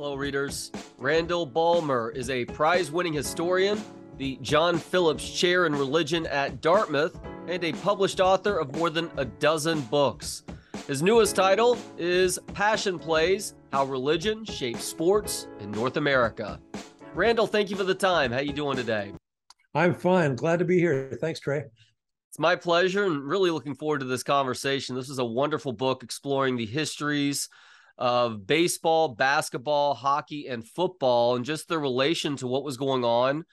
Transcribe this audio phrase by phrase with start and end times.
[0.00, 0.70] Hello, readers.
[0.96, 3.82] Randall Balmer is a prize winning historian,
[4.16, 7.18] the John Phillips Chair in Religion at Dartmouth,
[7.48, 10.44] and a published author of more than a dozen books.
[10.86, 16.60] His newest title is Passion Plays How Religion Shapes Sports in North America.
[17.12, 18.30] Randall, thank you for the time.
[18.30, 19.12] How are you doing today?
[19.74, 20.36] I'm fine.
[20.36, 21.18] Glad to be here.
[21.20, 21.64] Thanks, Trey.
[22.28, 24.94] It's my pleasure and really looking forward to this conversation.
[24.94, 27.48] This is a wonderful book exploring the histories
[27.98, 33.44] of baseball, basketball, hockey, and football, and just their relation to what was going on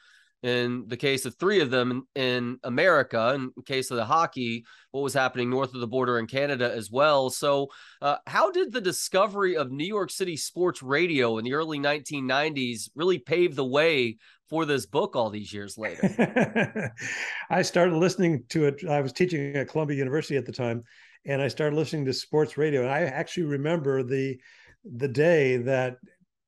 [0.45, 4.63] in the case of three of them in, in, America, in case of the hockey,
[4.91, 7.31] what was happening north of the border in Canada as well.
[7.31, 11.79] So, uh, how did the discovery of New York City sports radio in the early
[11.79, 16.93] 1990s really pave the way for this book all these years later?
[17.49, 18.87] I started listening to it.
[18.87, 20.83] I was teaching at Columbia University at the time,
[21.25, 22.83] and I started listening to sports radio.
[22.83, 24.39] And I actually remember the
[24.83, 25.97] the day that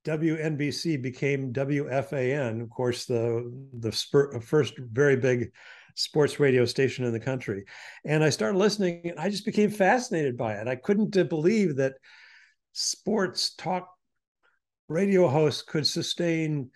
[0.05, 5.51] WNBC became WFAN, of course, the the spur, first very big
[5.95, 7.65] sports radio station in the country.
[8.05, 10.67] And I started listening, and I just became fascinated by it.
[10.67, 11.95] I couldn't uh, believe that
[12.73, 13.89] sports talk
[14.87, 16.69] radio hosts could sustain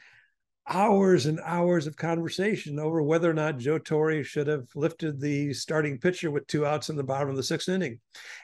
[0.69, 5.53] hours and hours of conversation over whether or not Joe Torre should have lifted the
[5.53, 7.99] starting pitcher with two outs in the bottom of the sixth inning.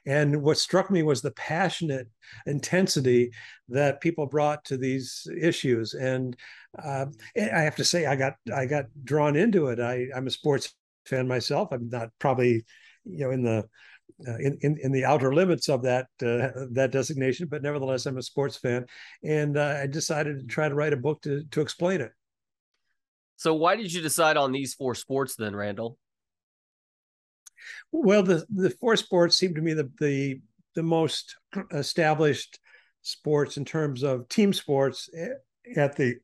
[0.06, 2.08] And what struck me was the passionate
[2.46, 3.32] intensity
[3.70, 5.94] that people brought to these issues.
[5.94, 6.36] And
[6.82, 7.06] uh,
[7.38, 9.80] I have to say, I got I got drawn into it.
[9.80, 10.74] I, I'm a sports
[11.06, 11.70] fan myself.
[11.72, 12.66] I'm not probably
[13.06, 13.66] you know in the
[14.28, 18.18] uh, in, in, in the outer limits of that uh, that designation, but nevertheless, I'm
[18.18, 18.86] a sports fan,
[19.24, 22.12] and uh, I decided to try to write a book to to explain it.
[23.36, 25.98] So, why did you decide on these four sports then, Randall?
[27.92, 30.42] Well, the the four sports seem to me the the
[30.76, 31.36] the most
[31.72, 32.60] established
[33.04, 35.30] sports in terms of team sports eh,
[35.76, 36.16] at the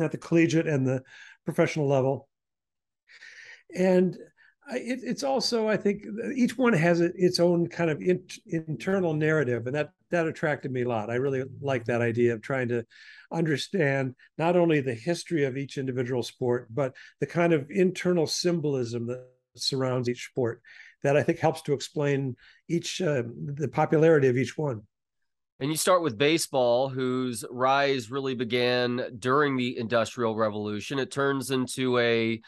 [0.00, 1.02] at the collegiate and the
[1.44, 2.28] professional level,
[3.74, 4.16] and
[4.72, 6.02] it, it's also I think
[6.34, 10.82] each one has its own kind of in, internal narrative, and that that attracted me
[10.82, 11.10] a lot.
[11.10, 12.84] I really like that idea of trying to
[13.32, 19.06] understand not only the history of each individual sport, but the kind of internal symbolism
[19.06, 19.26] that
[19.56, 20.62] surrounds each sport.
[21.02, 22.36] That I think helps to explain
[22.68, 23.22] each uh,
[23.54, 24.82] the popularity of each one.
[25.60, 30.98] And you start with baseball, whose rise really began during the Industrial Revolution.
[30.98, 32.40] It turns into a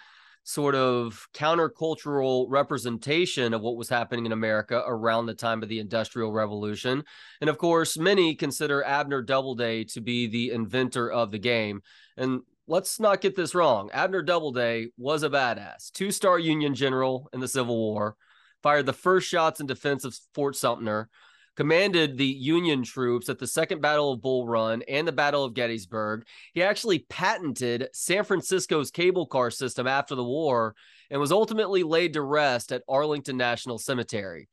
[0.49, 5.79] sort of countercultural representation of what was happening in America around the time of the
[5.79, 7.05] Industrial Revolution.
[7.43, 11.83] And of course, many consider Abner Doubleday to be the inventor of the game.
[12.17, 17.29] And let's not get this wrong Abner Doubleday was a badass, two star Union general
[17.35, 18.17] in the Civil War,
[18.63, 21.11] fired the first shots in defense of Fort Sumter
[21.59, 25.55] commanded the Union troops at the Second Battle of Bull Run and the Battle of
[25.55, 26.25] Gettysburg.
[26.55, 30.77] He actually patented San Francisco's cable car system after the war
[31.11, 34.49] and was ultimately laid to rest at Arlington National Cemetery.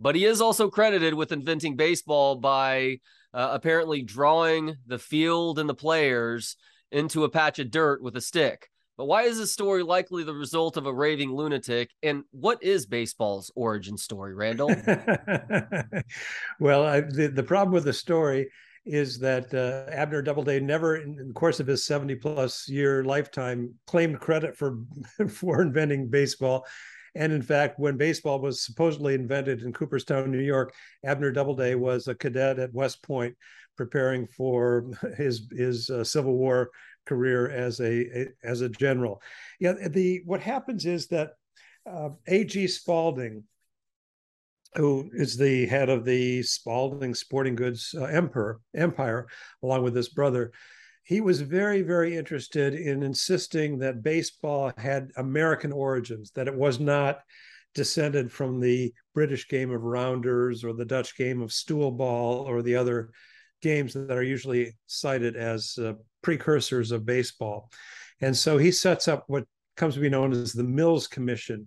[0.00, 2.98] But he is also credited with inventing baseball by
[3.32, 6.56] uh, apparently drawing the field and the players
[6.90, 8.70] into a patch of dirt with a stick.
[9.00, 11.88] But why is this story likely the result of a raving lunatic?
[12.02, 14.68] And what is baseball's origin story, Randall?
[16.60, 18.50] well, I, the, the problem with the story
[18.84, 23.72] is that uh, Abner Doubleday never, in the course of his 70 plus year lifetime,
[23.86, 24.80] claimed credit for,
[25.30, 26.66] for inventing baseball.
[27.14, 30.74] And in fact, when baseball was supposedly invented in Cooperstown, New York,
[31.06, 33.34] Abner Doubleday was a cadet at West Point
[33.78, 36.70] preparing for his his uh, Civil War
[37.10, 39.20] career as a, a, as a general.
[39.58, 41.30] Yeah, the what happens is that
[41.90, 42.68] uh, A.G.
[42.68, 43.42] Spalding,
[44.76, 49.26] who is the head of the Spalding Sporting Goods uh, empire, empire,
[49.64, 50.52] along with his brother,
[51.02, 56.78] he was very, very interested in insisting that baseball had American origins, that it was
[56.78, 57.18] not
[57.74, 62.62] descended from the British game of rounders or the Dutch game of stool ball or
[62.62, 63.10] the other
[63.60, 67.70] games that are usually cited as uh, precursors of baseball.
[68.20, 69.44] And so he sets up what
[69.76, 71.66] comes to be known as the Mills Commission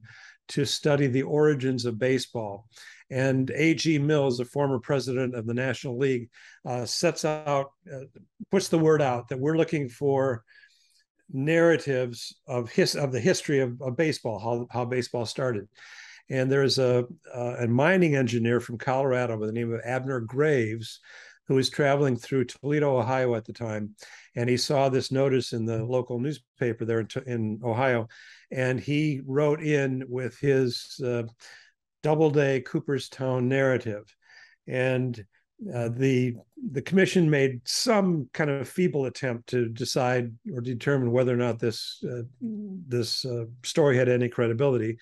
[0.50, 2.68] to study the origins of baseball.
[3.10, 4.00] And A.G.
[4.00, 6.30] Mills, the former president of the National League,
[6.66, 8.06] uh, sets out, uh,
[8.52, 10.44] puts the word out that we're looking for
[11.32, 15.68] narratives of his of the history of, of baseball, how, how baseball started.
[16.30, 21.00] And there's a, a mining engineer from Colorado by the name of Abner Graves
[21.48, 23.96] who was traveling through Toledo, Ohio at the time,
[24.36, 28.08] and he saw this notice in the local newspaper there in, in Ohio,
[28.52, 31.24] and he wrote in with his uh,
[32.02, 34.04] Doubleday Cooperstown narrative,
[34.68, 35.26] and
[35.74, 36.36] uh, the
[36.72, 41.60] the commission made some kind of feeble attempt to decide or determine whether or not
[41.60, 44.98] this uh, this uh, story had any credibility,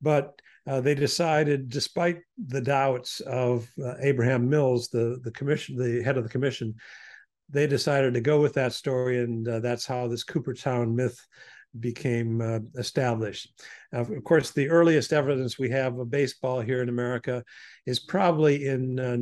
[0.00, 6.02] but uh, they decided, despite the doubts of uh, Abraham Mills, the the commission, the
[6.02, 6.74] head of the commission,
[7.48, 11.18] they decided to go with that story, and uh, that's how this Cooperstown myth
[11.80, 13.50] became uh, established.
[13.94, 17.42] Uh, of course, the earliest evidence we have of baseball here in America
[17.86, 19.16] is probably in uh,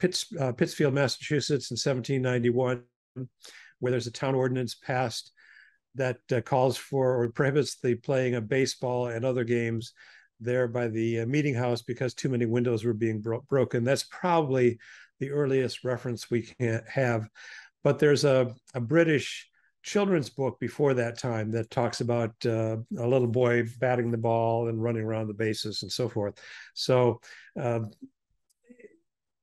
[0.00, 2.82] Pitts, uh, Pittsfield, Massachusetts in 1791,
[3.78, 5.30] where there's a town ordinance passed
[5.96, 9.92] that calls for or prohibits the playing of baseball and other games
[10.40, 13.84] there by the uh, meeting house because too many windows were being bro- broken.
[13.84, 14.78] That's probably
[15.18, 17.28] the earliest reference we can have.
[17.84, 19.48] But there's a, a British
[19.82, 24.68] children's book before that time that talks about uh, a little boy batting the ball
[24.68, 26.34] and running around the bases and so forth.
[26.74, 27.20] So,
[27.58, 27.80] uh,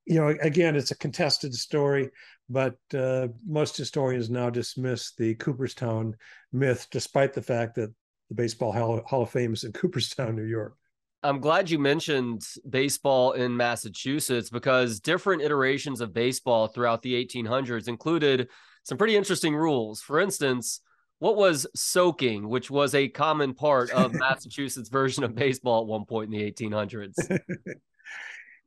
[0.06, 2.10] you know, again, it's a contested story,
[2.50, 6.16] but uh, most historians now dismiss the Cooperstown
[6.54, 7.94] myth, despite the fact that
[8.30, 10.76] the Baseball Hall, Hall of Fame is in Cooperstown, New York.
[11.24, 17.88] I'm glad you mentioned baseball in Massachusetts because different iterations of baseball throughout the 1800s
[17.88, 18.50] included
[18.84, 20.02] some pretty interesting rules.
[20.02, 20.82] For instance,
[21.20, 26.06] what was soaking, which was a common part of Massachusetts' version of baseball at one
[26.06, 27.40] point in the 1800s?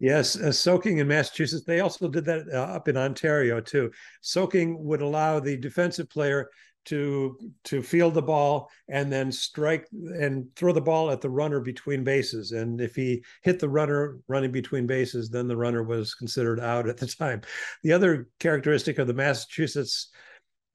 [0.03, 1.65] Yes, uh, soaking in Massachusetts.
[1.67, 3.91] They also did that uh, up in Ontario too.
[4.23, 6.49] Soaking would allow the defensive player
[6.91, 11.61] to to field the ball and then strike and throw the ball at the runner
[11.61, 12.51] between bases.
[12.51, 16.89] And if he hit the runner running between bases, then the runner was considered out
[16.89, 17.43] at the time.
[17.85, 20.09] The other characteristic of the Massachusetts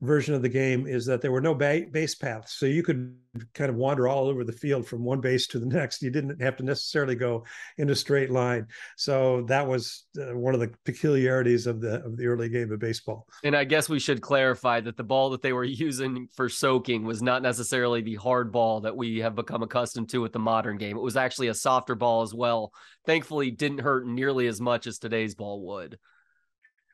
[0.02, 2.54] version of the game is that there were no ba- base paths.
[2.54, 3.16] So you could
[3.54, 6.02] kind of wander all over the field from one base to the next.
[6.02, 7.46] You didn't have to necessarily go
[7.78, 8.68] in a straight line.
[8.98, 12.80] So that was uh, one of the peculiarities of the of the early game of
[12.80, 13.28] baseball.
[13.44, 17.04] And I guess we should clarify that the ball that they were using for soaking
[17.06, 20.78] was not necessarily the hard ball that we have become accustomed to with the modern
[20.78, 20.98] game.
[20.98, 22.74] It was actually a softer ball as well.
[23.06, 25.98] Thankfully, didn't hurt nearly as much as today's ball would.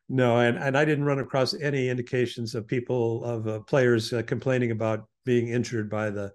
[0.09, 4.21] No, and, and I didn't run across any indications of people of uh, players uh,
[4.23, 6.31] complaining about being injured by the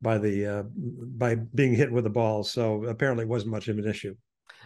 [0.00, 2.44] by the uh, by being hit with a ball.
[2.44, 4.14] So apparently, it wasn't much of an issue.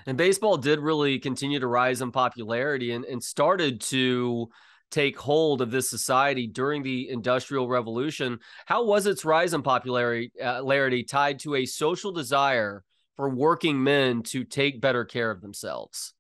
[0.07, 4.49] And baseball did really continue to rise in popularity and, and started to
[4.91, 8.39] take hold of this society during the Industrial Revolution.
[8.67, 10.63] How was its rise in popularity uh,
[11.09, 12.85] tied to a social desire
[13.17, 16.15] for working men to take better care of themselves?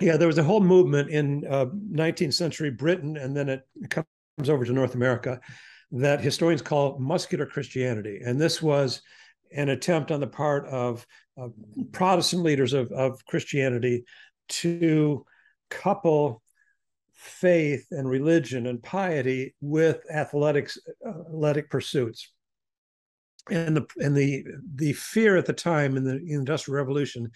[0.00, 4.48] Yeah, there was a whole movement in uh, 19th century Britain, and then it comes
[4.48, 5.40] over to North America
[5.92, 8.20] that historians call muscular Christianity.
[8.24, 9.00] And this was
[9.52, 11.06] an attempt on the part of,
[11.36, 11.52] of
[11.92, 14.04] Protestant leaders of, of Christianity
[14.48, 15.24] to
[15.70, 16.42] couple
[17.12, 22.30] faith and religion and piety with athletics, athletic pursuits.
[23.50, 24.42] And the and the
[24.74, 27.30] the fear at the time in the Industrial Revolution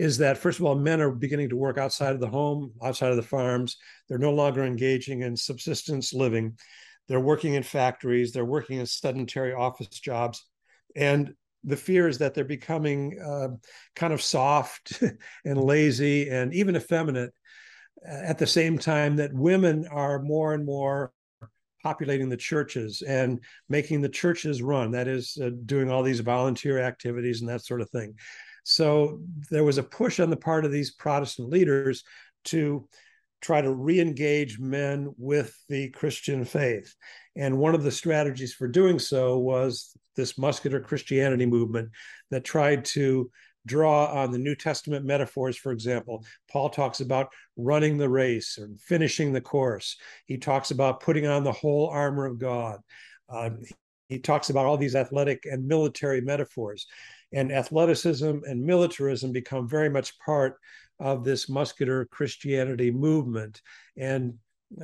[0.00, 3.10] is that first of all, men are beginning to work outside of the home, outside
[3.10, 3.76] of the farms.
[4.08, 6.56] They're no longer engaging in subsistence living.
[7.06, 8.32] They're working in factories.
[8.32, 10.46] They're working in sedentary office jobs,
[10.96, 13.48] and the fear is that they're becoming uh,
[13.94, 15.02] kind of soft
[15.44, 17.34] and lazy and even effeminate.
[18.02, 21.12] At the same time, that women are more and more
[21.82, 24.92] populating the churches and making the churches run.
[24.92, 28.14] That is, uh, doing all these volunteer activities and that sort of thing.
[28.70, 32.04] So there was a push on the part of these Protestant leaders
[32.46, 32.86] to
[33.42, 36.94] try to re-engage men with the Christian faith.
[37.36, 41.90] And one of the strategies for doing so was this muscular Christianity movement
[42.30, 43.30] that tried to
[43.66, 46.24] draw on the New Testament metaphors, for example.
[46.50, 49.96] Paul talks about running the race and finishing the course.
[50.26, 52.80] He talks about putting on the whole armor of God.
[53.28, 53.50] Uh,
[54.08, 56.86] he talks about all these athletic and military metaphors
[57.32, 60.56] and athleticism and militarism become very much part
[60.98, 63.62] of this muscular Christianity movement,
[63.96, 64.34] and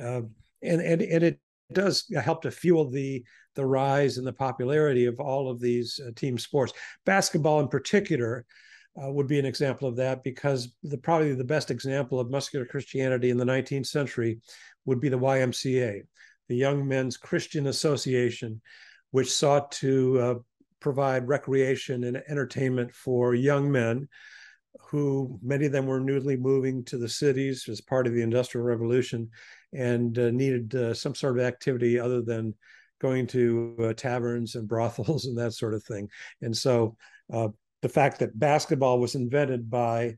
[0.01, 0.21] uh,
[0.63, 1.39] and and and it
[1.73, 3.23] does help to fuel the
[3.55, 6.73] the rise and the popularity of all of these uh, team sports.
[7.05, 8.45] Basketball, in particular,
[9.01, 12.65] uh, would be an example of that because the probably the best example of muscular
[12.65, 14.39] Christianity in the 19th century
[14.85, 16.01] would be the YMCA,
[16.47, 18.61] the Young Men's Christian Association,
[19.11, 20.35] which sought to uh,
[20.79, 24.07] provide recreation and entertainment for young men
[24.89, 28.65] who many of them were newly moving to the cities as part of the industrial
[28.65, 29.29] revolution
[29.73, 32.53] and uh, needed uh, some sort of activity other than
[33.01, 36.07] going to uh, taverns and brothels and that sort of thing
[36.41, 36.95] and so
[37.33, 37.47] uh,
[37.81, 40.15] the fact that basketball was invented by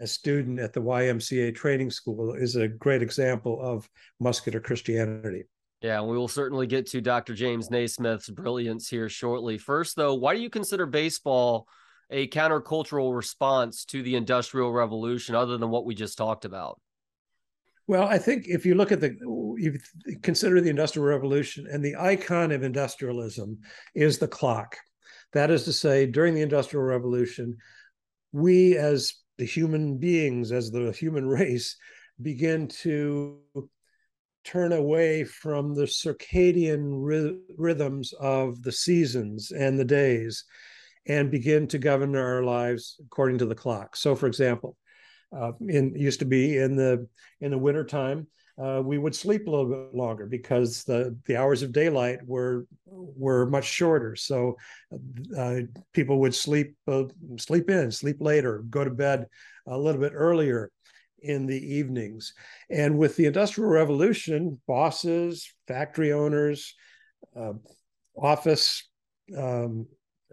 [0.00, 3.88] a student at the YMCA training school is a great example of
[4.18, 5.44] muscular Christianity.
[5.82, 7.34] Yeah, we will certainly get to Dr.
[7.34, 9.56] James Naismith's brilliance here shortly.
[9.56, 11.66] First, though, why do you consider baseball
[12.10, 16.78] a countercultural response to the Industrial Revolution, other than what we just talked about?
[17.86, 19.16] Well, I think if you look at the,
[19.58, 19.78] you
[20.22, 23.58] consider the Industrial Revolution, and the icon of industrialism
[23.94, 24.76] is the clock.
[25.32, 27.56] That is to say, during the Industrial Revolution,
[28.32, 31.76] we as the human beings, as the human race,
[32.20, 33.38] begin to
[34.44, 40.44] turn away from the circadian ry- rhythms of the seasons and the days
[41.06, 43.96] and begin to govern our lives according to the clock.
[43.96, 44.76] So, for example,
[45.36, 47.06] uh, in used to be in the
[47.40, 48.26] in the wintertime,
[48.60, 52.66] uh, we would sleep a little bit longer because the the hours of daylight were
[52.86, 54.16] were much shorter.
[54.16, 54.56] So
[55.38, 55.60] uh,
[55.92, 57.04] people would sleep uh,
[57.38, 59.26] sleep in, sleep later, go to bed
[59.66, 60.70] a little bit earlier
[61.22, 62.32] in the evenings.
[62.70, 66.74] And with the Industrial Revolution, bosses, factory owners,
[67.36, 67.52] uh,
[68.16, 68.88] office
[69.36, 69.86] um,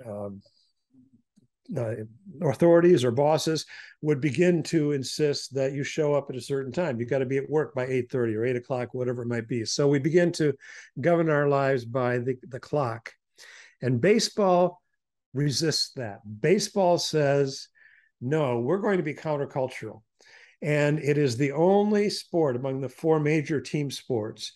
[0.05, 0.41] um
[1.75, 1.95] uh,
[2.41, 3.65] authorities or bosses
[4.01, 6.99] would begin to insist that you show up at a certain time.
[6.99, 9.65] You've got to be at work by 8:30 or 8 o'clock, whatever it might be.
[9.65, 10.53] So we begin to
[11.01, 13.11] govern our lives by the, the clock.
[13.81, 14.81] And baseball
[15.33, 16.19] resists that.
[16.41, 17.67] Baseball says,
[18.21, 20.01] no, we're going to be countercultural.
[20.61, 24.53] And it is the only sport among the four major team sports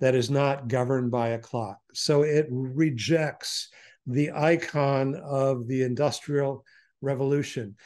[0.00, 1.78] that is not governed by a clock.
[1.92, 3.68] So it rejects
[4.06, 6.64] the icon of the industrial
[7.00, 7.76] revolution.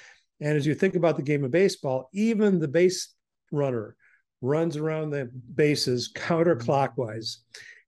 [0.41, 3.15] And as you think about the game of baseball, even the base
[3.53, 3.97] runner
[4.41, 7.39] runs around the bases counterclockwise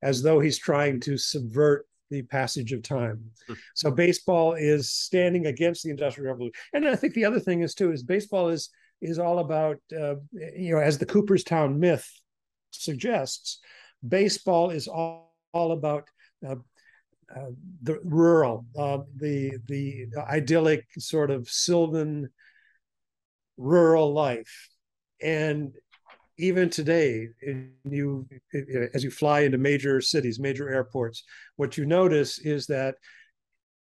[0.02, 3.22] as though he's trying to subvert the passage of time.
[3.46, 3.54] Hmm.
[3.74, 6.54] So baseball is standing against the industrial revolution.
[6.72, 10.16] And I think the other thing is too is baseball is is all about uh,
[10.32, 12.08] you know as the Cooperstown myth
[12.70, 13.60] suggests,
[14.06, 16.08] baseball is all, all about
[16.46, 16.56] uh,
[17.34, 17.50] uh,
[17.82, 22.28] the rural, uh, the the idyllic sort of sylvan
[23.56, 24.68] rural life,
[25.22, 25.72] and
[26.38, 27.28] even today,
[27.84, 28.26] you
[28.94, 31.22] as you fly into major cities, major airports,
[31.56, 32.94] what you notice is that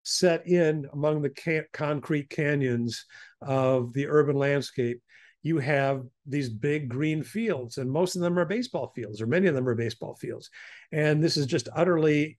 [0.03, 3.07] set in among the can- concrete canyons
[3.43, 5.01] of the urban landscape,
[5.43, 9.49] you have these big green fields, and most of them are baseball fields, or many
[9.49, 10.51] of them are baseball fields.
[10.93, 12.39] And this is just utterly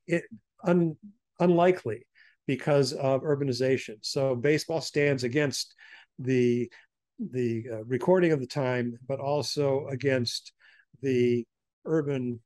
[0.64, 0.96] un,
[1.40, 2.08] unlikely
[2.48, 3.98] because of urbanization.
[4.02, 5.76] So baseball stands against
[6.20, 6.72] the
[7.20, 10.52] the uh, recording of the time, but also against
[11.02, 11.46] the
[11.86, 12.40] urban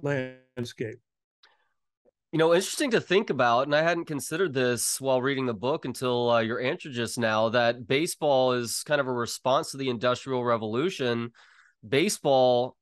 [0.00, 0.98] landscape.
[2.32, 5.86] You know, interesting to think about, and I hadn't considered this while reading the book
[5.86, 7.48] until uh, your answer just now.
[7.48, 11.30] That baseball is kind of a response to the Industrial Revolution.
[11.86, 12.76] Baseball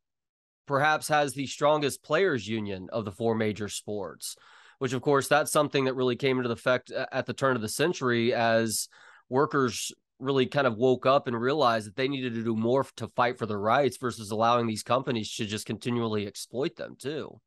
[0.66, 4.36] perhaps has the strongest players union of the four major sports
[4.78, 7.68] which of course that's something that really came into effect at the turn of the
[7.68, 8.88] century as
[9.28, 13.08] workers really kind of woke up and realized that they needed to do more to
[13.08, 17.40] fight for their rights versus allowing these companies to just continually exploit them too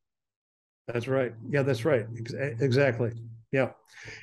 [0.92, 1.32] that's right.
[1.48, 2.06] Yeah that's right.
[2.60, 3.12] Exactly.
[3.52, 3.70] Yeah.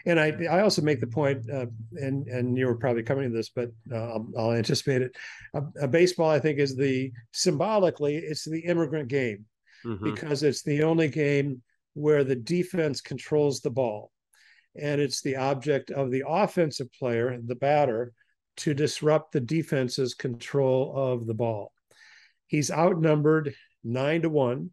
[0.05, 3.35] And i i also make the point uh, and and you were probably coming to
[3.35, 5.15] this but uh, I'll, I'll, anticipate it.
[5.81, 9.45] A baseball i think is the symbolically it's the immigrant game
[9.85, 10.03] mm-hmm.
[10.03, 11.61] because it's the only game
[11.97, 14.11] where the defense controls the ball.
[14.79, 18.13] And it's the object of the offensive player the batter
[18.57, 21.71] to disrupt the defense's control of the ball.
[22.45, 24.69] He's outnumbered 9 to 1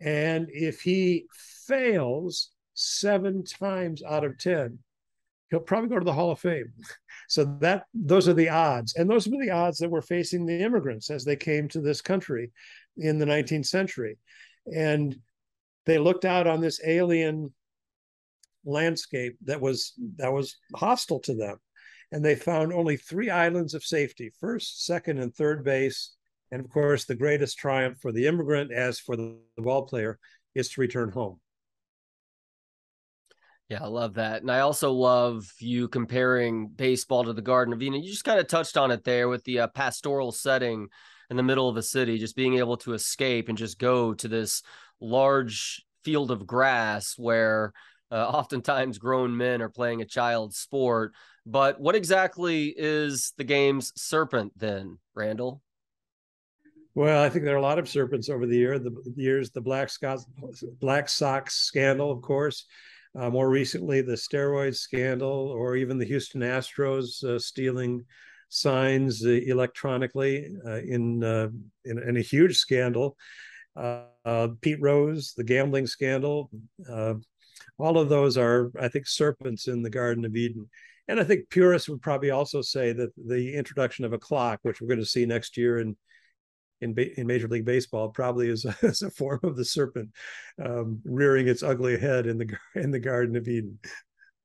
[0.00, 1.26] and if he
[1.66, 4.78] fails seven times out of 10,
[5.50, 6.72] he'll probably go to the Hall of Fame.
[7.28, 8.94] So that those are the odds.
[8.94, 12.00] And those were the odds that were facing the immigrants as they came to this
[12.00, 12.52] country
[12.98, 14.16] in the 19th century.
[14.72, 15.16] And
[15.86, 17.52] they looked out on this alien
[18.64, 21.56] landscape that was that was hostile to them.
[22.12, 26.14] And they found only three islands of safety, first, second, and third base.
[26.52, 30.18] And of course, the greatest triumph for the immigrant, as for the ball player,
[30.54, 31.40] is to return home.
[33.68, 34.42] Yeah, I love that.
[34.42, 38.00] And I also love you comparing baseball to the Garden of Eden.
[38.00, 40.86] You just kind of touched on it there with the uh, pastoral setting
[41.30, 44.28] in the middle of a city, just being able to escape and just go to
[44.28, 44.62] this
[45.00, 47.72] large field of grass where
[48.12, 51.12] uh, oftentimes grown men are playing a child's sport.
[51.44, 55.60] But what exactly is the game's serpent then, Randall?
[56.96, 58.78] Well, I think there are a lot of serpents over the year.
[58.78, 60.24] The years, the Black Scots,
[60.80, 62.64] Black Sox scandal, of course,
[63.14, 68.02] uh, more recently, the steroid scandal, or even the Houston Astros uh, stealing
[68.48, 71.48] signs uh, electronically uh, in, uh,
[71.84, 73.18] in, in a huge scandal.
[73.76, 76.50] Uh, Pete Rose, the gambling scandal,
[77.78, 80.66] all of those are, I think, serpents in the Garden of Eden.
[81.08, 84.80] And I think purists would probably also say that the introduction of a clock, which
[84.80, 85.94] we're going to see next year in
[86.80, 90.10] in, in Major League Baseball, probably is a, is a form of the serpent
[90.64, 93.78] um, rearing its ugly head in the in the Garden of Eden.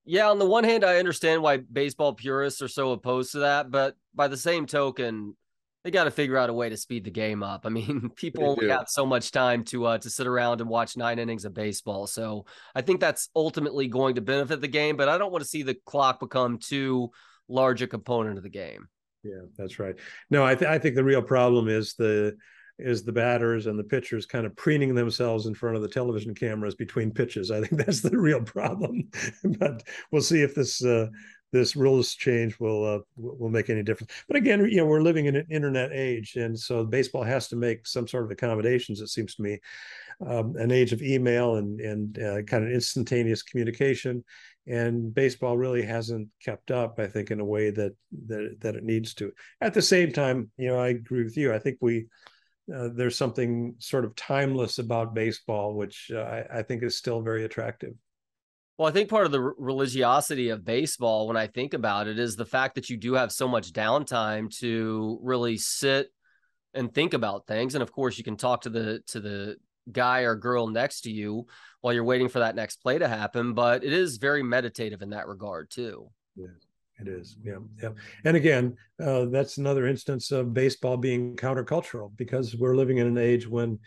[0.04, 3.70] Yeah, on the one hand, I understand why baseball purists are so opposed to that,
[3.70, 5.36] but by the same token,
[5.84, 7.66] they got to figure out a way to speed the game up.
[7.66, 10.98] I mean, people only have so much time to uh, to sit around and watch
[10.98, 12.08] nine innings of baseball.
[12.08, 12.46] So
[12.76, 14.98] I think that's ultimately going to benefit the game.
[14.98, 17.12] But I don't want to see the clock become too
[17.48, 18.88] large a component of the game.
[19.24, 19.96] Yeah, that's right.
[20.30, 22.36] No, I, th- I think the real problem is the
[22.80, 26.34] is the batters and the pitchers kind of preening themselves in front of the television
[26.34, 27.52] cameras between pitches.
[27.52, 29.10] I think that's the real problem.
[29.60, 31.08] but we'll see if this uh,
[31.52, 34.12] this rules change will uh, will make any difference.
[34.28, 37.56] But again, you know, we're living in an internet age, and so baseball has to
[37.56, 39.02] make some sort of accommodations.
[39.02, 39.60] It seems to me,
[40.26, 44.24] um, an age of email and and uh, kind of instantaneous communication,
[44.68, 47.00] and baseball really hasn't kept up.
[47.00, 47.94] I think in a way that
[48.28, 49.32] that that it needs to.
[49.60, 51.54] At the same time, you know, I agree with you.
[51.54, 52.08] I think we.
[52.74, 57.22] Uh, there's something sort of timeless about baseball, which uh, I, I think is still
[57.22, 57.94] very attractive.
[58.78, 62.36] Well, I think part of the religiosity of baseball, when I think about it, is
[62.36, 66.12] the fact that you do have so much downtime to really sit
[66.74, 67.76] and think about things.
[67.76, 69.58] And of course, you can talk to the to the
[69.92, 71.46] guy or girl next to you
[71.82, 73.54] while you're waiting for that next play to happen.
[73.54, 76.10] But it is very meditative in that regard too.
[76.36, 76.48] Yeah,
[77.00, 77.38] it is.
[77.44, 77.92] Yeah, yeah.
[78.26, 83.18] And again, uh, that's another instance of baseball being countercultural because we're living in an
[83.18, 83.80] age when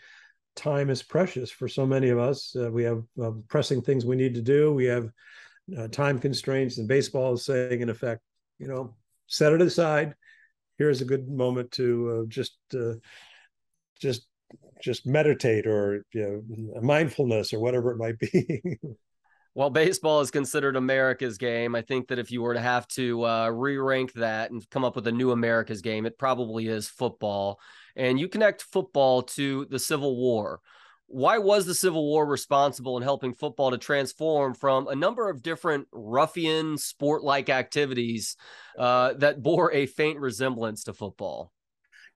[0.55, 2.55] time is precious for so many of us.
[2.55, 4.73] Uh, we have uh, pressing things we need to do.
[4.73, 5.09] We have
[5.77, 8.21] uh, time constraints, and baseball is saying, in effect,
[8.59, 8.95] you know,
[9.27, 10.15] set it aside.
[10.77, 12.93] Here's a good moment to uh, just, uh,
[13.99, 14.27] just,
[14.85, 18.77] just meditate, or you know, mindfulness, or whatever it might be.
[19.57, 23.25] Well, baseball is considered America's game, I think that if you were to have to
[23.25, 27.61] uh, re-rank that and come up with a new America's game, it probably is football
[27.95, 30.59] and you connect football to the Civil War.
[31.07, 35.43] Why was the Civil War responsible in helping football to transform from a number of
[35.43, 38.35] different ruffian sport like activities
[38.77, 41.51] uh, that bore a faint resemblance to football?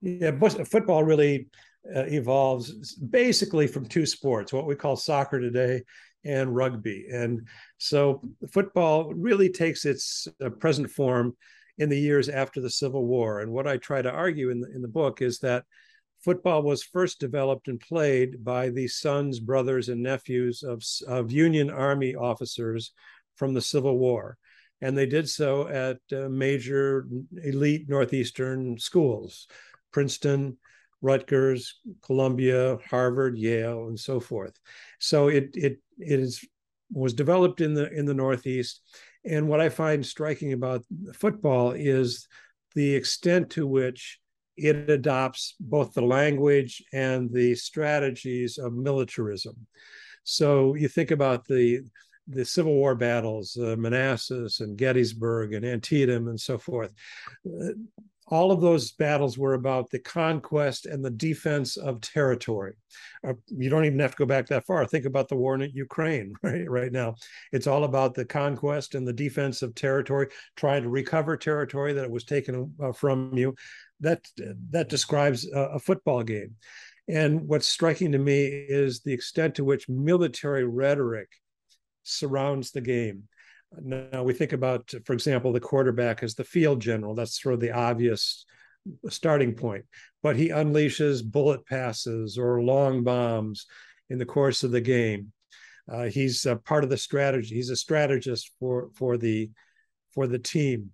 [0.01, 1.47] Yeah, football really
[1.95, 5.81] uh, evolves basically from two sports, what we call soccer today
[6.25, 7.07] and rugby.
[7.11, 11.35] And so football really takes its uh, present form
[11.77, 13.39] in the years after the Civil War.
[13.39, 15.63] And what I try to argue in the, in the book is that
[16.23, 21.69] football was first developed and played by the sons, brothers, and nephews of, of Union
[21.69, 22.91] Army officers
[23.37, 24.37] from the Civil War.
[24.81, 27.07] And they did so at uh, major
[27.43, 29.47] elite Northeastern schools
[29.91, 30.57] Princeton,
[31.01, 34.57] Rutgers, Columbia, Harvard, Yale, and so forth.
[34.99, 36.45] So it, it, it is,
[36.91, 38.81] was developed in the, in the Northeast
[39.25, 42.27] and what I find striking about football is
[42.75, 44.19] the extent to which
[44.55, 49.67] it adopts both the language and the strategies of militarism.
[50.23, 51.81] So you think about the
[52.31, 56.93] the Civil War battles, uh, Manassas and Gettysburg and Antietam and so forth.
[58.29, 62.73] All of those battles were about the conquest and the defense of territory.
[63.27, 64.85] Uh, you don't even have to go back that far.
[64.85, 67.15] Think about the war in Ukraine right right now.
[67.51, 72.09] It's all about the conquest and the defense of territory, trying to recover territory that
[72.09, 73.55] was taken uh, from you.
[73.99, 74.25] That
[74.69, 76.55] that describes a, a football game.
[77.07, 81.29] And what's striking to me is the extent to which military rhetoric
[82.03, 83.23] surrounds the game.
[83.77, 87.13] Now we think about, for example, the quarterback as the field general.
[87.13, 88.45] That's sort of the obvious
[89.09, 89.85] starting point.
[90.23, 93.65] But he unleashes bullet passes or long bombs
[94.09, 95.31] in the course of the game.
[95.91, 97.55] Uh, he's a part of the strategy.
[97.55, 99.49] He's a strategist for for the
[100.13, 100.91] for the team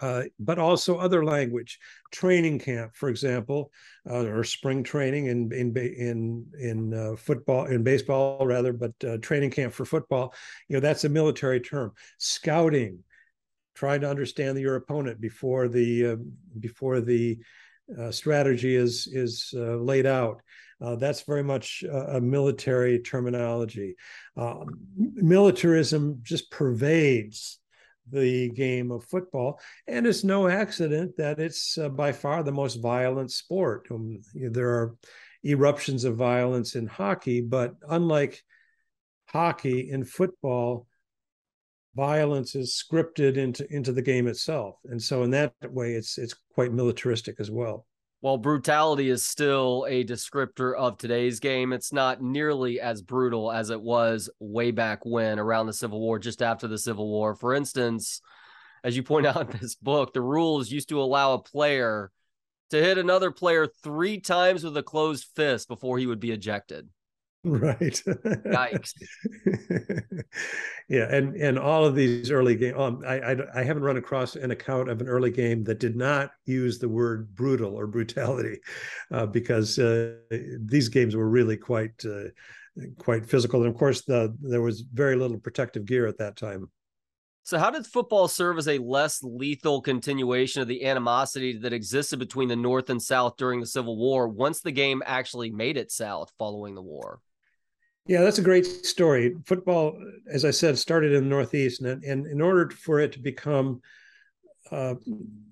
[0.00, 1.78] uh, but also other language.
[2.12, 3.70] Training camp, for example,
[4.08, 9.16] uh, or spring training in in in in uh, football in baseball rather, but uh,
[9.18, 10.34] training camp for football.
[10.68, 11.92] You know that's a military term.
[12.18, 13.00] Scouting,
[13.74, 16.16] trying to understand your opponent before the uh,
[16.60, 17.38] before the
[17.98, 20.40] uh, strategy is is laid out.
[20.98, 23.96] that's very much a, a military terminology.
[24.96, 27.58] militarism just pervades
[28.10, 29.60] the game of football.
[29.86, 33.86] And it's no accident that it's uh, by far the most violent sport.
[33.90, 34.96] Um, there are
[35.44, 38.42] eruptions of violence in hockey, but unlike
[39.26, 40.86] hockey, in football,
[41.94, 46.34] violence is scripted into into the game itself, and so in that way, it's it's
[46.54, 47.86] quite militaristic as well.
[48.24, 53.68] While brutality is still a descriptor of today's game, it's not nearly as brutal as
[53.68, 57.34] it was way back when, around the Civil War, just after the Civil War.
[57.34, 58.22] For instance,
[58.82, 62.10] as you point out in this book, the rules used to allow a player
[62.70, 66.88] to hit another player three times with a closed fist before he would be ejected.
[67.44, 68.02] Right.
[68.06, 68.92] Yikes.
[70.88, 74.34] yeah, and and all of these early games, um, I, I, I haven't run across
[74.34, 78.60] an account of an early game that did not use the word brutal or brutality,
[79.12, 80.16] uh, because uh,
[80.58, 82.30] these games were really quite uh,
[82.98, 86.70] quite physical, and of course the there was very little protective gear at that time.
[87.46, 92.18] So, how did football serve as a less lethal continuation of the animosity that existed
[92.18, 95.92] between the North and South during the Civil War once the game actually made it
[95.92, 97.20] south following the war?
[98.06, 99.34] Yeah, that's a great story.
[99.46, 99.98] Football,
[100.30, 103.80] as I said, started in the Northeast, and, and in order for it to become
[104.70, 104.94] uh,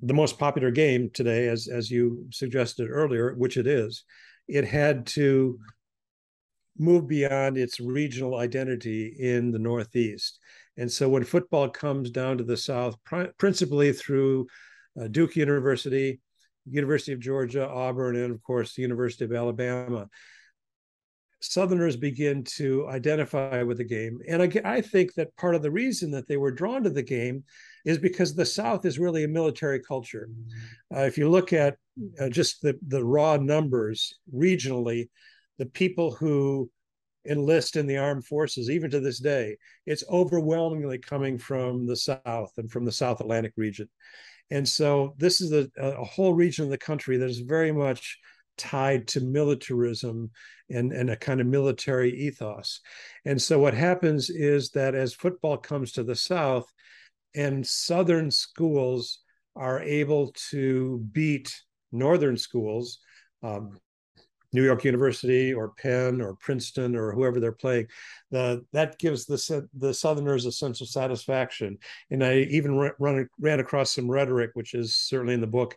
[0.02, 4.04] the most popular game today, as as you suggested earlier, which it is,
[4.48, 5.58] it had to
[6.78, 10.38] move beyond its regional identity in the Northeast.
[10.76, 12.96] And so when football comes down to the South,
[13.38, 14.46] principally through
[15.00, 16.20] uh, Duke University,
[16.66, 20.08] University of Georgia, Auburn, and of course the University of Alabama,
[21.42, 24.20] Southerners begin to identify with the game.
[24.28, 27.02] And I, I, think that part of the reason that they were drawn to the
[27.02, 27.42] game
[27.84, 30.28] is because the South is really a military culture.
[30.94, 31.76] Uh, if you look at
[32.20, 35.08] uh, just the, the raw numbers regionally,
[35.58, 36.70] the people who
[37.28, 42.52] enlist in the armed forces, even to this day, it's overwhelmingly coming from the South
[42.56, 43.88] and from the South Atlantic region.
[44.50, 48.18] And so this is a, a whole region of the country that is very much
[48.56, 50.30] tied to militarism
[50.70, 52.80] and, and a kind of military ethos.
[53.24, 56.70] And so what happens is that as football comes to the South
[57.34, 59.20] and Southern schools
[59.56, 61.54] are able to beat
[61.92, 62.98] Northern schools,
[63.42, 63.78] um,
[64.54, 67.86] New York University or Penn or Princeton or whoever they're playing,
[68.30, 71.78] the, that gives the the Southerners a sense of satisfaction.
[72.10, 75.76] And I even run, ran across some rhetoric, which is certainly in the book,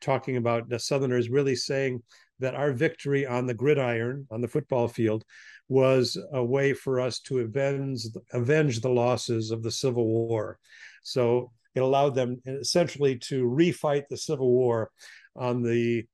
[0.00, 2.02] talking about the Southerners really saying
[2.40, 5.24] that our victory on the gridiron on the football field
[5.68, 10.58] was a way for us to avenge avenge the losses of the Civil War.
[11.02, 14.90] So it allowed them essentially to refight the Civil War
[15.36, 16.04] on the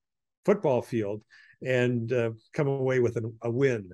[0.44, 1.22] football field
[1.62, 3.90] and uh, come away with an, a win.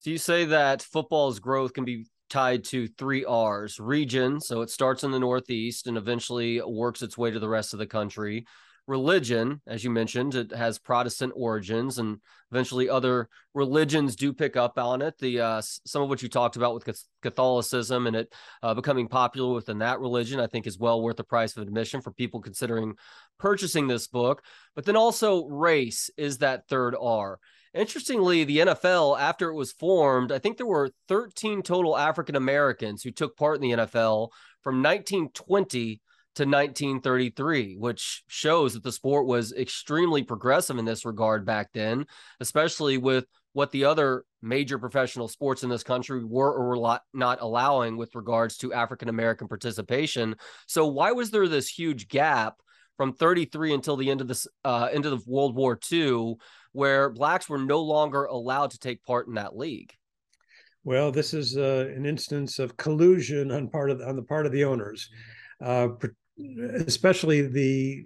[0.00, 4.40] So you say that football's growth can be tied to three R's region.
[4.40, 7.78] So it starts in the Northeast and eventually works its way to the rest of
[7.78, 8.46] the country
[8.86, 12.18] religion, as you mentioned, it has Protestant origins, and
[12.52, 15.18] eventually other religions do pick up on it.
[15.18, 19.54] The uh, some of what you talked about with Catholicism and it uh, becoming popular
[19.54, 22.94] within that religion, I think, is well worth the price of admission for people considering
[23.38, 24.42] purchasing this book.
[24.74, 27.38] But then also race is that third R.
[27.74, 33.02] Interestingly, the NFL, after it was formed, I think there were 13 total African Americans
[33.02, 34.30] who took part in the NFL
[34.62, 36.00] from 1920
[36.36, 42.06] to 1933, which shows that the sport was extremely progressive in this regard back then,
[42.40, 43.24] especially with
[43.54, 48.14] what the other major professional sports in this country were or were not allowing with
[48.14, 50.36] regards to African American participation.
[50.66, 52.56] So why was there this huge gap
[52.98, 56.34] from 33 until the end of this uh, end of World War II,
[56.76, 59.92] where blacks were no longer allowed to take part in that league?
[60.84, 64.52] Well, this is uh, an instance of collusion on part of on the part of
[64.52, 65.10] the owners.
[65.60, 65.88] Uh,
[66.86, 68.04] especially the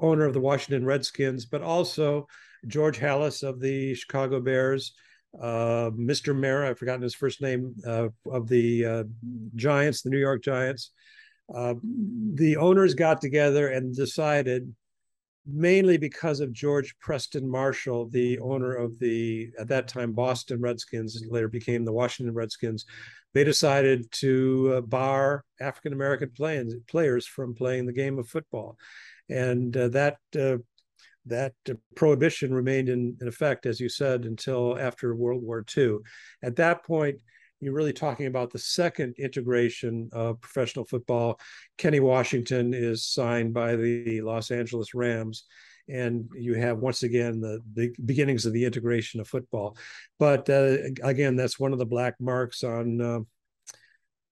[0.00, 2.26] owner of the Washington Redskins, but also
[2.66, 4.94] George Halas of the Chicago Bears,
[5.40, 6.36] uh, Mr.
[6.36, 9.04] Mara, I've forgotten his first name, uh, of the uh,
[9.56, 10.92] Giants, the New York Giants.
[11.52, 11.74] Uh,
[12.34, 14.74] the owners got together and decided,
[15.46, 21.22] mainly because of George Preston Marshall, the owner of the, at that time, Boston Redskins,
[21.28, 22.86] later became the Washington Redskins,
[23.34, 26.30] they decided to uh, bar African American
[26.86, 28.76] players from playing the game of football,
[29.30, 30.58] and uh, that uh,
[31.26, 31.54] that
[31.94, 35.98] prohibition remained in, in, effect, as you said, until after World War II.
[36.42, 37.18] At that point,
[37.62, 41.38] you're really talking about the second integration of professional football.
[41.78, 45.44] Kenny Washington is signed by the Los Angeles Rams
[45.88, 49.76] and you have once again the, the beginnings of the integration of football.
[50.18, 53.20] But uh, again, that's one of the black marks on uh,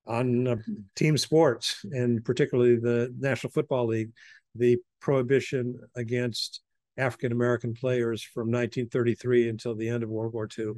[0.06, 0.56] on uh,
[0.96, 4.10] team sports, and particularly the National Football League,
[4.54, 6.62] the prohibition against
[6.96, 10.74] African American players from 1933 until the end of World War II.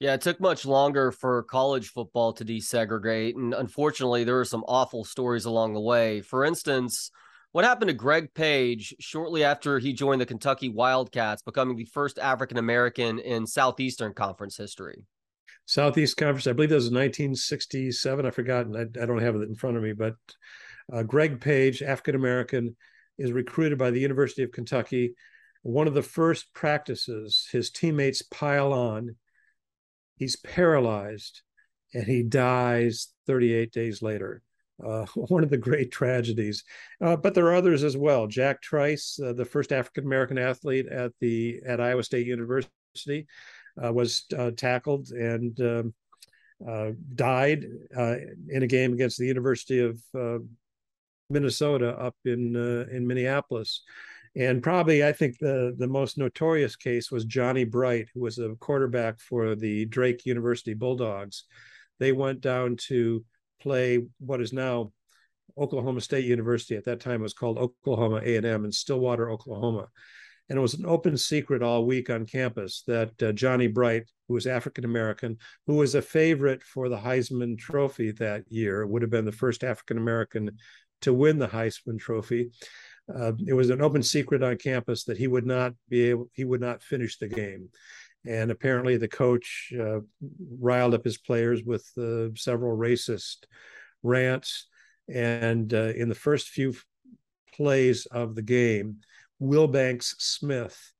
[0.00, 3.36] Yeah, it took much longer for college football to desegregate.
[3.36, 6.22] And unfortunately, there were some awful stories along the way.
[6.22, 7.10] For instance,
[7.52, 12.18] what happened to Greg Page shortly after he joined the Kentucky Wildcats, becoming the first
[12.18, 15.02] African American in Southeastern Conference history?
[15.66, 18.24] Southeast Conference, I believe that was 1967.
[18.24, 20.14] I forgot, I, I don't have it in front of me, but
[20.90, 22.74] uh, Greg Page, African American,
[23.18, 25.14] is recruited by the University of Kentucky.
[25.62, 29.16] One of the first practices, his teammates pile on
[30.20, 31.40] he's paralyzed
[31.94, 34.42] and he dies 38 days later.
[34.84, 36.62] Uh, one of the great tragedies.
[37.02, 38.28] Uh, but there are others as well.
[38.28, 43.26] Jack Trice, uh, the first African American athlete at the at Iowa State University,
[43.82, 45.94] uh, was uh, tackled and um,
[46.68, 47.64] uh, died
[48.48, 50.00] in a game against the University of
[51.30, 52.54] Minnesota up in
[52.92, 53.82] in Minneapolis.
[54.36, 58.54] And probably, I think the the most notorious case was Johnny Bright, who was a
[58.60, 61.44] quarterback for the Drake University Bulldogs.
[61.98, 63.24] They went down to
[63.60, 64.92] play what is now
[65.58, 66.76] Oklahoma State University.
[66.76, 69.88] At that time, it was called Oklahoma A and M in Stillwater, Oklahoma.
[70.48, 74.34] And it was an open secret all week on campus that uh, Johnny Bright, who
[74.34, 79.12] was African American, who was a favorite for the Heisman Trophy that year, would have
[79.12, 80.52] been the first African American
[81.02, 82.50] to win the Heisman Trophy
[83.14, 86.44] uh, it was an open secret on campus that he would not be able, he
[86.44, 87.68] would not finish the game.
[88.26, 90.00] And apparently, the coach uh,
[90.58, 93.44] riled up his players with uh, several racist
[94.02, 94.66] rants.
[95.08, 96.74] And uh, in the first few
[97.54, 98.98] plays of the game,
[99.40, 100.92] Wilbanks Smith,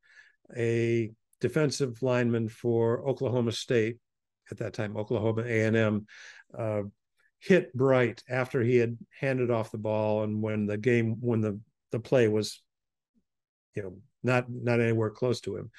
[0.57, 3.99] a defensive lineman for Oklahoma State,
[4.51, 6.07] at that time Oklahoma A&M,
[6.59, 6.83] uh,
[7.39, 11.61] hit Bright after he had handed off the ball, and when the game when the
[11.91, 12.63] the play was,
[13.75, 15.71] you know, not not anywhere close to him,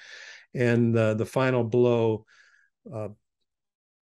[0.54, 2.26] and uh, the final blow
[2.94, 3.10] uh,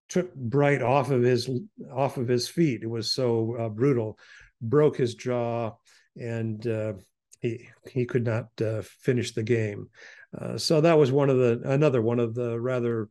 [0.08, 1.50] took Bright off of his
[1.92, 2.82] off of his feet.
[2.82, 4.18] It was so uh, brutal,
[4.60, 5.72] broke his jaw,
[6.16, 6.94] and uh,
[7.40, 9.88] he he could not uh, finish the game.
[10.36, 13.08] Uh, so that was one of the another one of the rather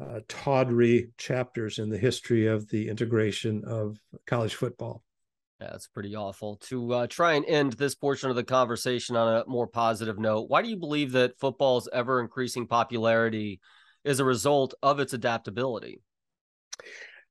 [0.00, 5.02] uh, tawdry chapters in the history of the integration of college football.
[5.60, 6.56] Yeah, that's pretty awful.
[6.68, 10.48] To uh, try and end this portion of the conversation on a more positive note,
[10.48, 13.60] why do you believe that football's ever increasing popularity
[14.04, 16.00] is a result of its adaptability?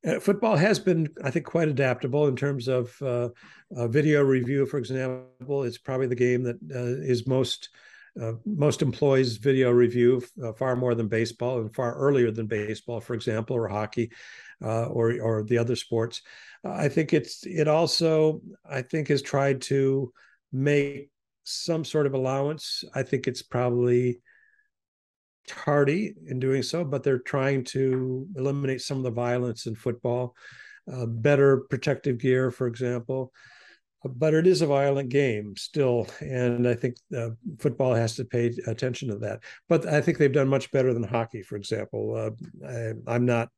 [0.06, 3.30] Uh, football has been, I think, quite adaptable in terms of uh,
[3.88, 4.66] video review.
[4.66, 7.70] For example, it's probably the game that uh, is most
[8.22, 13.00] uh, most employs video review uh, far more than baseball and far earlier than baseball,
[13.00, 14.12] for example, or hockey,
[14.63, 16.22] uh, or or the other sports.
[16.63, 20.12] I think it's it also I think has tried to
[20.52, 21.10] make
[21.43, 22.84] some sort of allowance.
[22.93, 24.20] I think it's probably
[25.48, 30.36] tardy in doing so, but they're trying to eliminate some of the violence in football.
[30.91, 33.34] Uh, better protective gear, for example
[34.15, 38.54] but it is a violent game still, and I think uh, football has to pay
[38.67, 39.41] attention to that.
[39.67, 42.15] But I think they've done much better than hockey, for example.
[42.15, 43.50] Uh, I, am not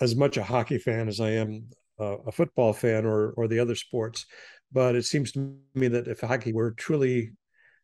[0.00, 1.68] as much a hockey fan as I am
[2.00, 4.26] uh, a football fan or or the other sports,
[4.72, 7.32] but it seems to me that if hockey were truly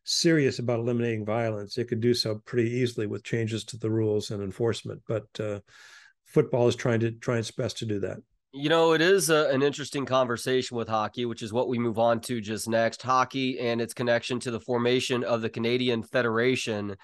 [0.03, 4.31] serious about eliminating violence, it could do so pretty easily with changes to the rules
[4.31, 5.01] and enforcement.
[5.07, 5.59] But uh,
[6.25, 8.17] football is trying to try its best to do that.
[8.51, 11.99] You know, it is a, an interesting conversation with hockey, which is what we move
[11.99, 13.03] on to just next.
[13.03, 16.95] Hockey and its connection to the formation of the Canadian Federation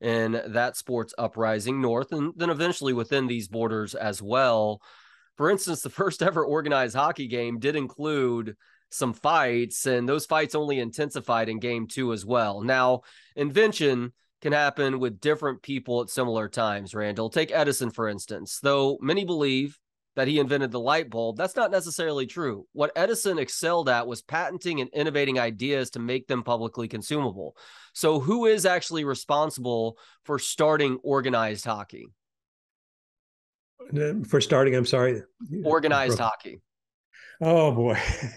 [0.00, 4.80] and that sports uprising north, and then eventually within these borders as well.
[5.36, 8.56] For instance, the first ever organized hockey game did include
[8.90, 12.60] some fights, and those fights only intensified in game two as well.
[12.60, 13.02] Now,
[13.34, 17.30] invention can happen with different people at similar times, Randall.
[17.30, 18.60] Take Edison, for instance.
[18.62, 19.78] Though many believe
[20.16, 21.36] that he invented the light bulb.
[21.36, 22.66] That's not necessarily true.
[22.72, 27.56] What Edison excelled at was patenting and innovating ideas to make them publicly consumable.
[27.92, 32.06] So, who is actually responsible for starting organized hockey?
[33.94, 35.22] Uh, for starting, I'm sorry.
[35.64, 36.60] Organized hockey.
[37.40, 37.98] Oh boy,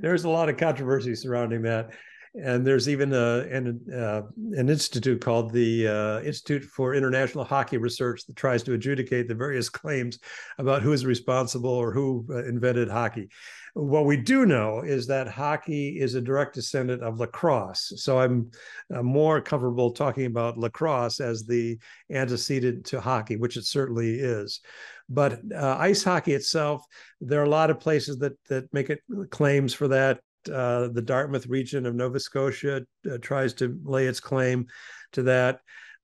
[0.00, 1.90] there's a lot of controversy surrounding that
[2.34, 7.76] and there's even a, an uh, an institute called the uh, Institute for International Hockey
[7.76, 10.18] Research that tries to adjudicate the various claims
[10.58, 13.28] about who is responsible or who uh, invented hockey.
[13.74, 17.92] What we do know is that hockey is a direct descendant of lacrosse.
[17.96, 18.50] So I'm,
[18.92, 21.78] I'm more comfortable talking about lacrosse as the
[22.10, 24.60] antecedent to hockey, which it certainly is.
[25.08, 26.84] But uh, ice hockey itself,
[27.20, 31.02] there are a lot of places that that make it claims for that uh, the
[31.02, 34.66] Dartmouth region of Nova Scotia uh, tries to lay its claim
[35.12, 35.60] to that.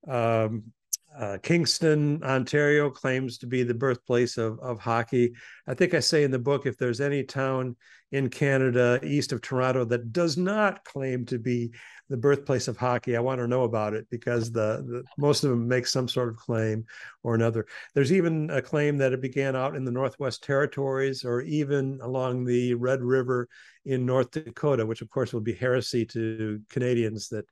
[0.07, 0.73] Um,
[1.17, 5.33] Uh, Kingston, Ontario claims to be the birthplace of, of hockey.
[5.65, 7.75] I think I say in the book if there's any town
[8.11, 11.71] in Canada east of Toronto that does not claim to be
[12.09, 13.17] the birthplace of hockey.
[13.17, 16.29] I want to know about it because the, the, most of them make some sort
[16.29, 16.85] of claim
[17.23, 17.65] or another.
[17.93, 22.45] There's even a claim that it began out in the Northwest Territories or even along
[22.45, 23.49] the Red River
[23.85, 27.45] in North Dakota, which of course would be heresy to Canadians that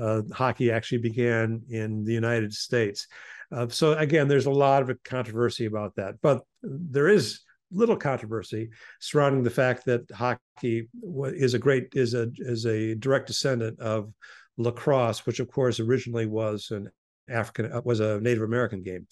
[0.00, 3.06] uh, hockey actually began in the United States.
[3.52, 7.40] Uh, so again, there's a lot of controversy about that, but there is
[7.72, 13.26] little controversy surrounding the fact that hockey is a great is a is a direct
[13.26, 14.12] descendant of
[14.56, 16.90] lacrosse, which of course originally was an
[17.28, 19.06] African uh, was a Native American game.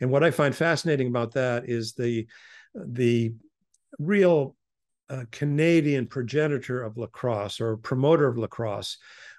[0.00, 2.26] And what I find fascinating about that is the
[2.74, 3.34] the
[3.98, 4.56] real
[5.10, 8.98] uh, Canadian progenitor of lacrosse or promoter of lacrosse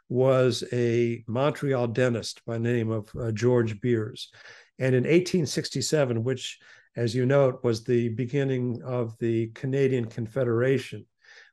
[0.10, 4.32] was a Montreal dentist by the name of uh, George Beers.
[4.80, 6.58] And in 1867, which
[6.96, 11.06] as you note, was the beginning of the Canadian Confederation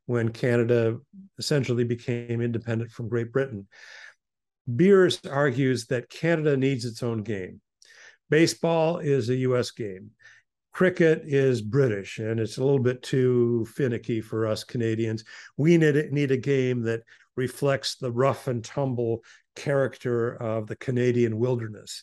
[0.07, 0.99] when Canada
[1.39, 3.67] essentially became independent from Great Britain.
[4.75, 7.61] Beers argues that Canada needs its own game.
[8.31, 10.11] Baseball is a US game.
[10.73, 15.25] Cricket is British and it's a little bit too finicky for us Canadians.
[15.57, 17.03] We need, need a game that
[17.37, 19.23] reflects the rough and tumble
[19.55, 22.03] character of the Canadian wilderness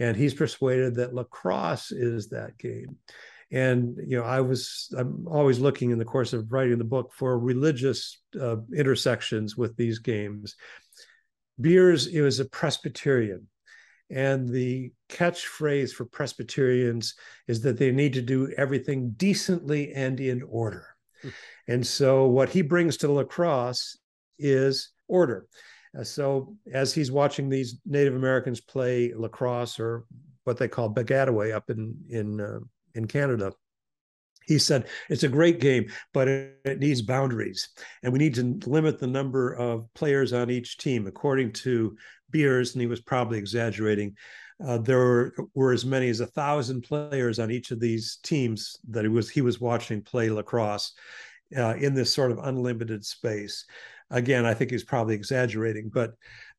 [0.00, 2.96] and he's persuaded that lacrosse is that game.
[3.52, 7.12] And you know i was i'm always looking in the course of writing the book
[7.12, 10.56] for religious uh, intersections with these games.
[11.60, 13.48] Beers it was a presbyterian
[14.08, 17.14] and the catchphrase for presbyterians
[17.48, 20.86] is that they need to do everything decently and in order.
[21.24, 21.32] Mm.
[21.68, 23.98] and so what he brings to lacrosse
[24.38, 25.46] is order
[26.02, 30.04] so as he's watching these Native Americans play lacrosse or
[30.44, 32.60] what they call bagataway up in in uh,
[32.94, 33.52] in Canada,
[34.46, 37.68] he said it's a great game, but it, it, needs boundaries,
[38.02, 41.06] and we need to limit the number of players on each team.
[41.06, 41.96] According to
[42.30, 44.16] Beers, and he was probably exaggerating,
[44.64, 48.76] uh, there were, were, as many as a thousand players on each of these teams
[48.90, 50.92] that he was he was watching play lacrosse
[51.56, 53.64] uh, in this sort of unlimited space
[54.10, 56.14] again, I think he's probably exaggerating, but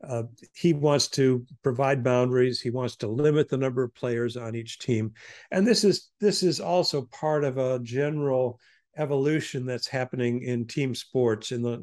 [0.07, 2.61] uh, he wants to provide boundaries.
[2.61, 5.13] He wants to limit the number of players on each team,
[5.51, 8.59] and this is this is also part of a general
[8.97, 11.79] evolution that's happening in team sports in the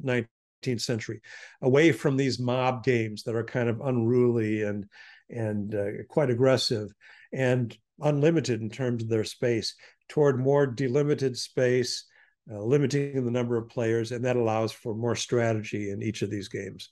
[0.64, 1.20] 19th century,
[1.62, 4.86] away from these mob games that are kind of unruly and
[5.30, 6.90] and uh, quite aggressive
[7.32, 9.74] and unlimited in terms of their space,
[10.08, 12.04] toward more delimited space
[12.50, 16.30] uh, limiting the number of players, and that allows for more strategy in each of
[16.30, 16.90] these games.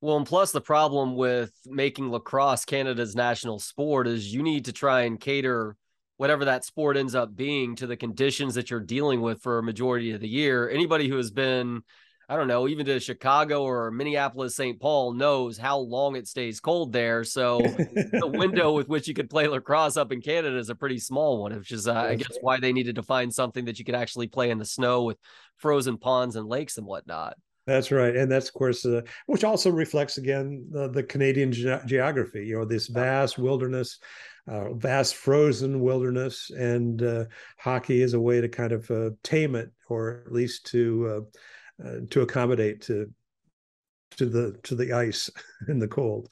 [0.00, 4.72] Well, and plus the problem with making lacrosse Canada's national sport is you need to
[4.72, 5.76] try and cater
[6.18, 9.62] whatever that sport ends up being to the conditions that you're dealing with for a
[9.62, 10.68] majority of the year.
[10.68, 11.82] Anybody who has been
[12.28, 14.80] I don't know, even to Chicago or Minneapolis, St.
[14.80, 17.22] Paul knows how long it stays cold there.
[17.22, 20.98] So the window with which you could play lacrosse up in Canada is a pretty
[20.98, 23.84] small one, which is, uh, I guess, why they needed to find something that you
[23.84, 25.18] could actually play in the snow with
[25.56, 27.36] frozen ponds and lakes and whatnot.
[27.64, 31.84] That's right, and that's of course, uh, which also reflects again uh, the Canadian ge-
[31.84, 32.46] geography.
[32.46, 33.98] You know, this vast wilderness,
[34.46, 37.24] uh, vast frozen wilderness, and uh,
[37.58, 41.26] hockey is a way to kind of uh, tame it, or at least to
[41.84, 43.10] uh, to accommodate to
[44.16, 45.30] to the to the ice
[45.68, 46.28] in the cold.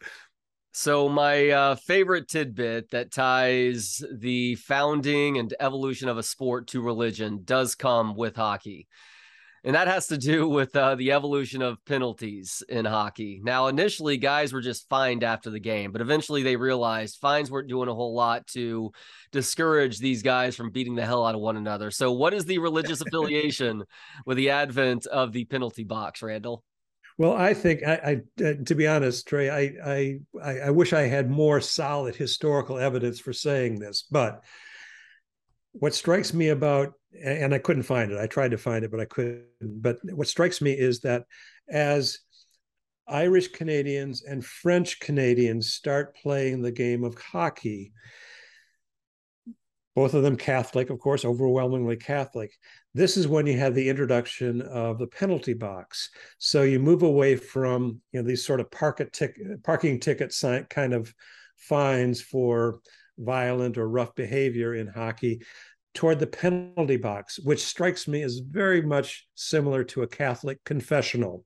[0.73, 6.83] So my uh, favorite tidbit that ties the founding and evolution of a sport to
[6.83, 8.89] religion does come with hockey
[9.65, 13.41] and that has to do with uh, the evolution of penalties in hockey.
[13.43, 17.69] Now, initially, guys were just fined after the game, but eventually they realized fines weren't
[17.69, 18.93] doing a whole lot to
[19.33, 21.91] discourage these guys from beating the hell out of one another.
[21.91, 23.85] So, what is the religious affiliation
[24.27, 26.63] with the advent of the penalty box, Randall?
[27.17, 31.03] Well, I think I, I uh, to be honest, Trey, I, I I wish I
[31.03, 34.43] had more solid historical evidence for saying this, but
[35.73, 38.19] what strikes me about and I couldn't find it.
[38.19, 39.47] I tried to find it, but I couldn't.
[39.61, 41.25] But what strikes me is that
[41.69, 42.19] as
[43.07, 47.93] Irish Canadians and French Canadians start playing the game of hockey,
[49.95, 52.53] both of them Catholic, of course, overwhelmingly Catholic.
[52.95, 56.11] This is when you have the introduction of the penalty box.
[56.39, 58.71] So you move away from you know these sort of
[59.13, 60.35] tic- parking ticket
[60.69, 61.15] kind of
[61.57, 62.81] fines for
[63.19, 65.41] violent or rough behavior in hockey
[65.95, 71.45] toward the penalty box, which strikes me as very much similar to a Catholic confessional.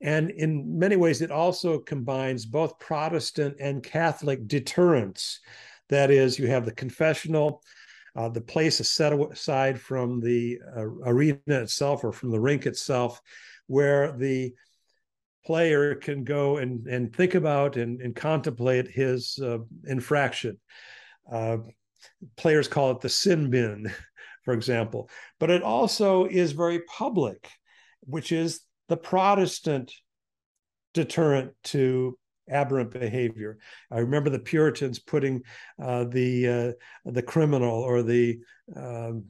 [0.00, 5.38] And in many ways, it also combines both Protestant and Catholic deterrence.
[5.90, 7.62] That is, you have the confessional,
[8.16, 12.66] uh, the place is set aside from the uh, arena itself or from the rink
[12.66, 13.20] itself,
[13.66, 14.52] where the
[15.44, 20.58] player can go and, and think about and, and contemplate his uh, infraction.
[22.36, 23.90] Players call it the sin bin,
[24.44, 25.08] for example.
[25.38, 27.48] But it also is very public,
[28.00, 29.92] which is the Protestant
[30.94, 32.18] deterrent to
[32.50, 33.58] aberrant behavior.
[33.90, 35.42] I remember the Puritans putting
[35.82, 38.40] uh, the uh, the criminal or the
[38.76, 39.24] um,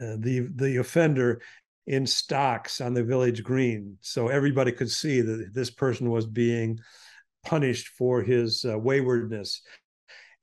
[0.00, 1.40] uh, the the offender
[1.86, 6.78] in stocks on the village green, so everybody could see that this person was being
[7.44, 9.60] punished for his uh, waywardness.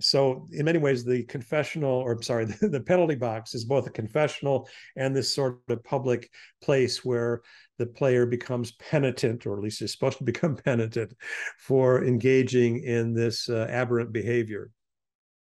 [0.01, 3.91] So, in many ways, the confessional, or sorry, the, the penalty box is both a
[3.91, 6.29] confessional and this sort of public
[6.61, 7.41] place where
[7.77, 11.13] the player becomes penitent, or at least is supposed to become penitent
[11.57, 14.69] for engaging in this uh, aberrant behavior.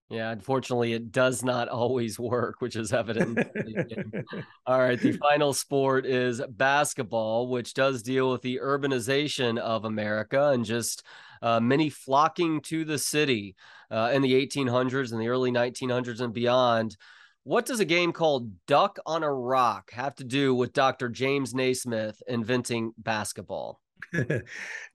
[0.09, 3.39] Yeah, unfortunately, it does not always work, which is evident.
[4.67, 10.49] All right, the final sport is basketball, which does deal with the urbanization of America
[10.49, 11.03] and just
[11.41, 13.55] uh, many flocking to the city
[13.89, 16.97] uh, in the 1800s and the early 1900s and beyond.
[17.43, 21.09] What does a game called Duck on a Rock have to do with Dr.
[21.09, 23.79] James Naismith inventing basketball?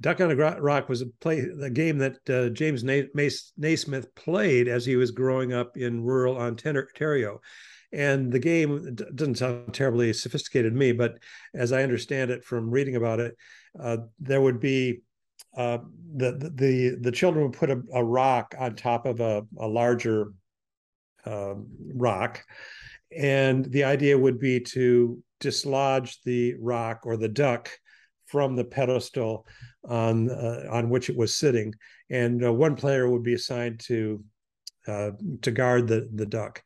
[0.00, 4.86] Duck on a Rock was a play, a game that uh, James Naismith played as
[4.86, 7.40] he was growing up in rural Ontario.
[7.92, 11.18] And the game doesn't sound terribly sophisticated to me, but
[11.54, 13.34] as I understand it from reading about it,
[13.78, 15.00] uh, there would be
[15.56, 15.78] uh,
[16.16, 20.32] the the the children would put a, a rock on top of a, a larger
[21.26, 22.42] um, rock.
[23.16, 27.70] And the idea would be to dislodge the rock or the duck
[28.30, 29.46] from the pedestal
[29.88, 31.74] on uh, on which it was sitting,
[32.10, 34.22] and uh, one player would be assigned to
[34.86, 35.10] uh,
[35.42, 36.62] to guard the the duck.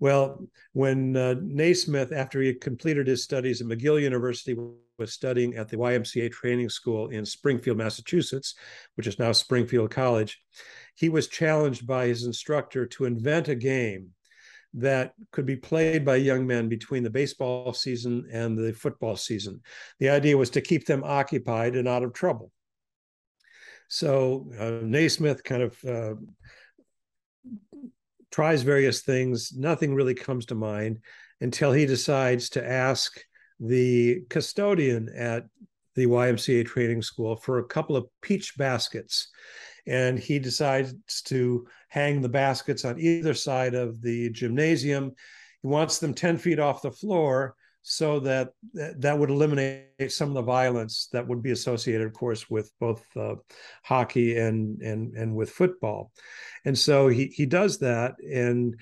[0.00, 4.56] Well, when uh, Naismith, after he completed his studies at McGill University,
[4.98, 8.54] was studying at the YMCA training school in Springfield, Massachusetts,
[8.96, 10.40] which is now Springfield College,
[10.94, 14.10] he was challenged by his instructor to invent a game
[14.74, 19.60] that could be played by young men between the baseball season and the football season.
[20.00, 22.50] The idea was to keep them occupied and out of trouble.
[23.88, 26.14] So uh, Naismith kind of uh,
[28.32, 29.52] tries various things.
[29.56, 30.98] Nothing really comes to mind
[31.40, 33.20] until he decides to ask
[33.60, 35.44] the custodian at
[35.94, 39.28] the YMCA training school for a couple of peach baskets
[39.86, 40.94] and he decides
[41.26, 45.12] to hang the baskets on either side of the gymnasium.
[45.62, 47.54] He wants them 10 feet off the floor
[47.86, 52.48] so that that would eliminate some of the violence that would be associated, of course,
[52.48, 53.34] with both uh,
[53.82, 56.10] hockey and and and with football.
[56.64, 58.74] And so he he does that, and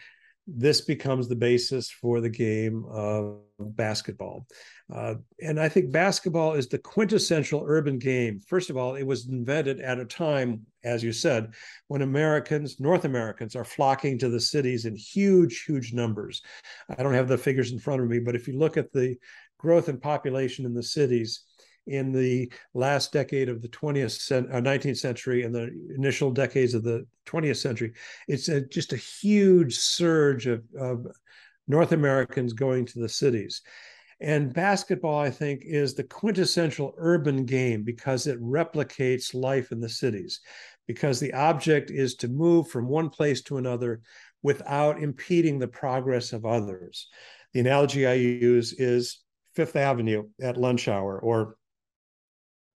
[0.46, 4.46] this becomes the basis for the game of basketball.
[4.92, 8.40] Uh, and I think basketball is the quintessential urban game.
[8.46, 11.54] First of all, it was invented at a time, as you said,
[11.86, 16.42] when Americans, North Americans, are flocking to the cities in huge, huge numbers.
[16.88, 19.16] I don't have the figures in front of me, but if you look at the
[19.58, 21.44] growth in population in the cities,
[21.86, 26.84] in the last decade of the 20th uh, 19th century and the initial decades of
[26.84, 27.92] the 20th century
[28.28, 31.06] it's a, just a huge surge of, of
[31.66, 33.62] north americans going to the cities.
[34.20, 39.88] And basketball i think is the quintessential urban game because it replicates life in the
[39.88, 40.40] cities
[40.86, 44.00] because the object is to move from one place to another
[44.42, 47.08] without impeding the progress of others.
[47.52, 49.20] The analogy i use is
[49.54, 51.56] Fifth Avenue at lunch hour or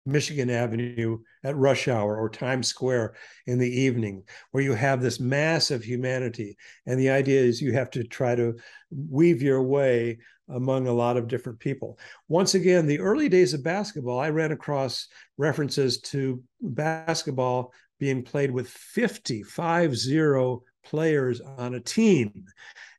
[0.05, 3.14] Michigan Avenue at rush hour or Times Square
[3.46, 6.57] in the evening, where you have this mass of humanity.
[6.86, 8.57] And the idea is you have to try to
[8.90, 11.98] weave your way among a lot of different people.
[12.28, 18.50] Once again, the early days of basketball, I ran across references to basketball being played
[18.50, 22.44] with 50, five zero players on a team.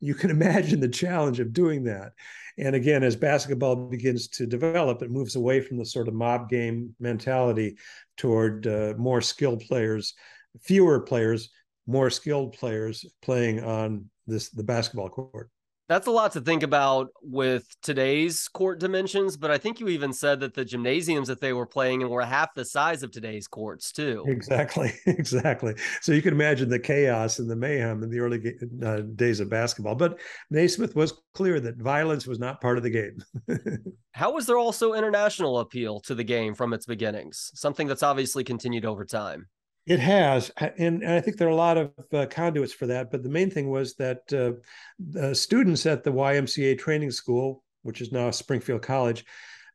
[0.02, 2.14] You can imagine the challenge of doing that.
[2.58, 6.50] And again, as basketball begins to develop, it moves away from the sort of mob
[6.50, 7.78] game mentality
[8.16, 10.14] toward uh, more skilled players,
[10.62, 11.50] fewer players,
[11.88, 15.50] more skilled players playing on this the basketball court.
[15.94, 20.12] That's a lot to think about with today's court dimensions, but I think you even
[20.12, 23.48] said that the gymnasiums that they were playing in were half the size of today's
[23.48, 24.26] courts too.
[24.26, 25.76] Exactly, exactly.
[26.02, 29.52] So you can imagine the chaos and the mayhem in the early uh, days of
[29.52, 29.94] basketball.
[29.94, 30.20] But
[30.50, 33.94] Naismith was clear that violence was not part of the game.
[34.14, 37.52] How was there also international appeal to the game from its beginnings?
[37.54, 39.46] Something that's obviously continued over time.
[39.86, 43.12] It has, and, and, I think there are a lot of uh, conduits for that.
[43.12, 44.54] But the main thing was that uh,
[44.98, 49.26] the students at the YMCA training school, which is now Springfield College,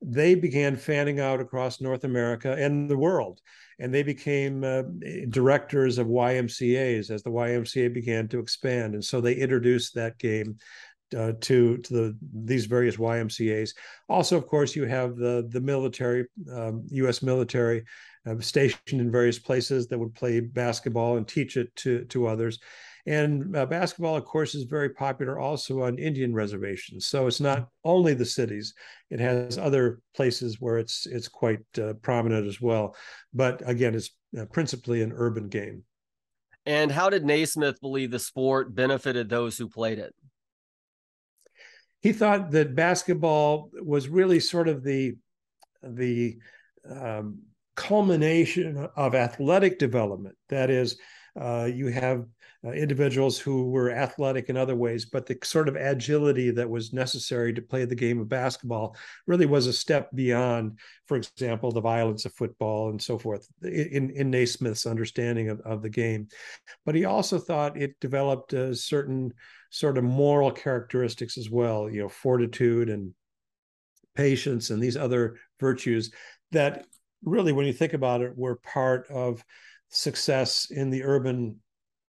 [0.00, 3.40] they began fanning out across North America and the world,
[3.80, 4.82] and they became uh,
[5.28, 8.94] directors of YMCA's as the YMCA began to expand.
[8.94, 10.56] And so they introduced that game
[11.16, 13.74] uh, to to the these various YMCA's.
[14.08, 17.22] Also, of course, you have the the military, um, U.S.
[17.22, 17.84] military
[18.26, 22.58] uh, stationed in various places that would play basketball and teach it to to others.
[23.06, 27.06] And uh, basketball, of course, is very popular also on Indian reservations.
[27.06, 28.74] So it's not only the cities;
[29.10, 32.94] it has other places where it's it's quite uh, prominent as well.
[33.32, 35.84] But again, it's uh, principally an urban game.
[36.66, 40.14] And how did Naismith believe the sport benefited those who played it?
[42.00, 45.16] He thought that basketball was really sort of the
[45.82, 46.38] the
[46.88, 47.38] um,
[47.78, 50.34] culmination of athletic development.
[50.48, 50.98] That is,
[51.40, 52.24] uh, you have
[52.64, 56.92] uh, individuals who were athletic in other ways, but the sort of agility that was
[56.92, 58.96] necessary to play the game of basketball
[59.28, 60.76] really was a step beyond,
[61.06, 65.80] for example, the violence of football and so forth, in, in Naismith's understanding of, of
[65.80, 66.26] the game.
[66.84, 69.32] But he also thought it developed certain
[69.70, 73.14] sort of moral characteristics as well, you know, fortitude and
[74.16, 76.10] patience and these other virtues
[76.50, 76.84] that
[77.22, 79.44] really, when you think about it, were part of
[79.88, 81.56] success in the urban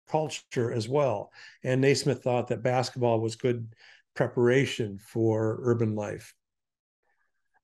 [0.08, 1.30] culture as well.
[1.64, 3.74] And Naismith thought that basketball was good
[4.14, 6.34] preparation for urban life.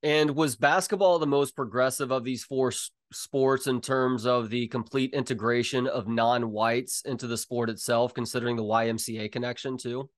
[0.03, 2.73] And was basketball the most progressive of these four
[3.13, 8.63] sports in terms of the complete integration of non-whites into the sport itself, considering the
[8.63, 10.09] YMCA connection too?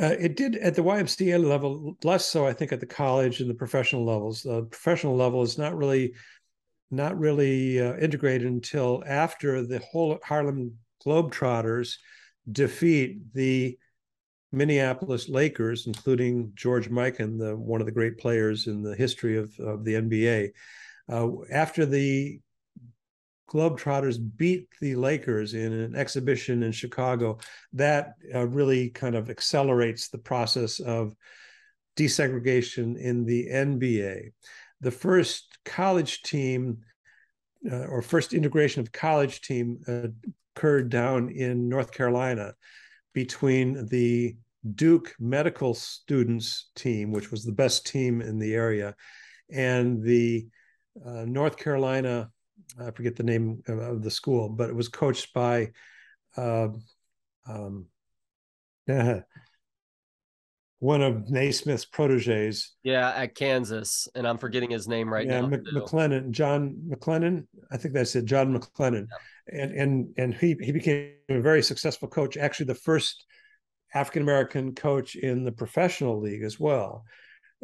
[0.00, 3.50] Uh, it did at the YMCA level, less so, I think, at the college and
[3.50, 4.42] the professional levels.
[4.42, 6.14] The professional level is not really
[6.92, 11.94] not really uh, integrated until after the whole Harlem Globetrotters
[12.50, 13.78] defeat the
[14.52, 19.58] Minneapolis Lakers, including George Mikan, the one of the great players in the history of,
[19.58, 20.50] of the NBA.
[21.10, 22.38] Uh, after the
[23.50, 27.38] Globetrotters beat the Lakers in an exhibition in Chicago,
[27.72, 31.14] that uh, really kind of accelerates the process of
[31.96, 34.32] desegregation in the NBA
[34.82, 36.78] the first college team
[37.70, 40.08] uh, or first integration of college team uh,
[40.54, 42.52] occurred down in North Carolina
[43.14, 44.36] between the
[44.74, 48.94] Duke medical students team, which was the best team in the area,
[49.50, 50.46] and the
[51.04, 52.30] uh, North Carolina,
[52.80, 55.70] I forget the name of the school, but it was coached by
[56.36, 56.68] uh,
[57.48, 57.86] um,
[60.82, 62.72] one of Naismith's proteges.
[62.82, 65.46] Yeah, at Kansas, and I'm forgetting his name right yeah, now.
[65.46, 67.46] Mc, McLendon, John McLendon.
[67.70, 69.06] I think that's it, John McLendon,
[69.52, 69.62] yeah.
[69.62, 72.36] and and and he he became a very successful coach.
[72.36, 73.24] Actually, the first
[73.94, 77.04] African American coach in the professional league as well.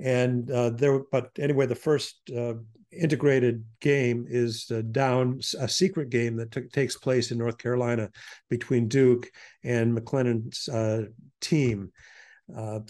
[0.00, 2.54] And uh, there, but anyway, the first uh,
[2.92, 8.10] integrated game is uh, down a secret game that t- takes place in North Carolina
[8.48, 9.28] between Duke
[9.64, 11.06] and McLendon's uh,
[11.40, 11.90] team.
[12.56, 12.80] Uh,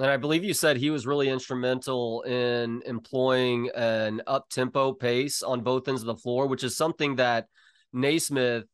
[0.00, 5.42] and I believe you said he was really instrumental in employing an up tempo pace
[5.42, 7.46] on both ends of the floor, which is something that
[7.92, 8.64] Naismith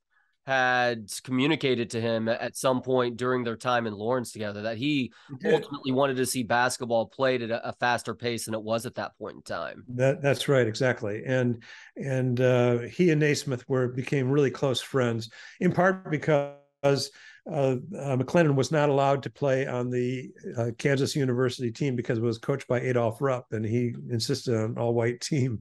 [0.47, 5.13] had communicated to him at some point during their time in Lawrence together that he
[5.45, 9.19] ultimately wanted to see basketball played at a, faster pace than it was at that
[9.19, 9.83] point in time.
[9.89, 11.25] That that's right, exactly.
[11.27, 11.65] And
[11.97, 17.11] and uh, he and Naismith were became really close friends, in part because
[17.51, 22.19] uh, uh, McLendon was not allowed to play on the uh, Kansas University team because
[22.19, 25.61] it was coached by Adolph Rupp, and he insisted on an all-white team.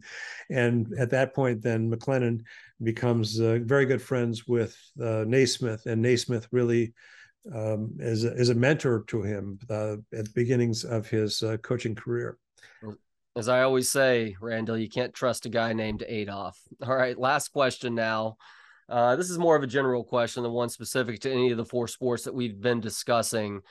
[0.50, 2.42] And at that point, then McLendon
[2.82, 6.94] becomes uh, very good friends with uh, Naismith, and Naismith really
[7.54, 11.96] um, is, a, is a mentor to him uh, at the beginnings of his coaching
[11.96, 12.38] career.
[13.38, 16.58] As I always say, Randall, you can't trust a guy named Adolph.
[16.82, 18.38] All right, last question now.
[18.88, 21.66] Uh, this is more of a general question than one specific to any of the
[21.66, 23.62] four sports that we've been discussing.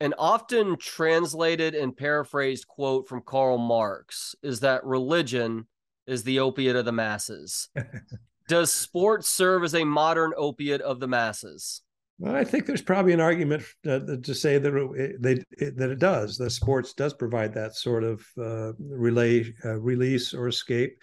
[0.00, 5.66] An often translated and paraphrased quote from Karl Marx is that religion
[6.06, 7.68] is the opiate of the masses.
[8.48, 11.80] Does sports serve as a modern opiate of the masses?
[12.18, 15.90] Well, I think there's probably an argument uh, to say that it, they, it, that
[15.90, 16.36] it does.
[16.36, 21.02] The sports does provide that sort of uh, relay, uh, release or escape.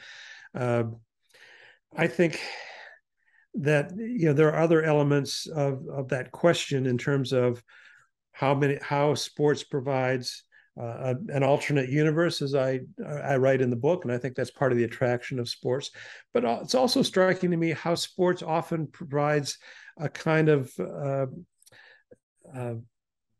[0.55, 0.83] Uh,
[1.97, 2.39] I think
[3.53, 7.61] that you know there are other elements of of that question in terms of
[8.31, 10.43] how many how sports provides
[10.79, 14.51] uh, an alternate universe, as I I write in the book, and I think that's
[14.51, 15.91] part of the attraction of sports.
[16.33, 19.57] But it's also striking to me how sports often provides
[19.97, 21.25] a kind of uh,
[22.55, 22.75] uh,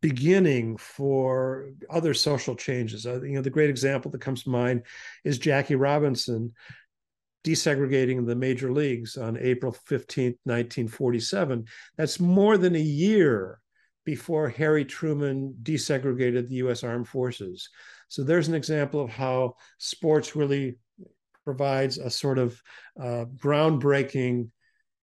[0.01, 3.05] beginning for other social changes.
[3.05, 4.83] Uh, you know, the great example that comes to mind
[5.23, 6.53] is Jackie Robinson
[7.43, 11.65] desegregating the major leagues on April 15th, 1947.
[11.97, 13.59] That's more than a year
[14.05, 17.69] before Harry Truman desegregated the US Armed Forces.
[18.07, 20.77] So there's an example of how sports really
[21.43, 22.61] provides a sort of
[22.99, 24.49] uh, groundbreaking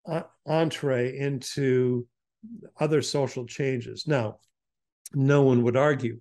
[0.09, 2.07] uh, entree into
[2.79, 4.07] other social changes.
[4.07, 4.39] Now,
[5.15, 6.21] no one would argue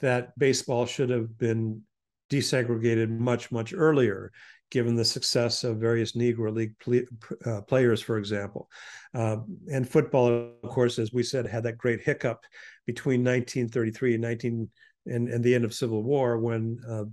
[0.00, 1.82] that baseball should have been
[2.30, 4.32] desegregated much, much earlier,
[4.70, 7.08] given the success of various Negro League
[7.46, 8.68] uh, players, for example.
[9.14, 9.38] Uh,
[9.72, 12.44] and football, of course, as we said, had that great hiccup
[12.86, 14.68] between 1933 and 19
[15.06, 17.04] and, and the end of Civil War when uh,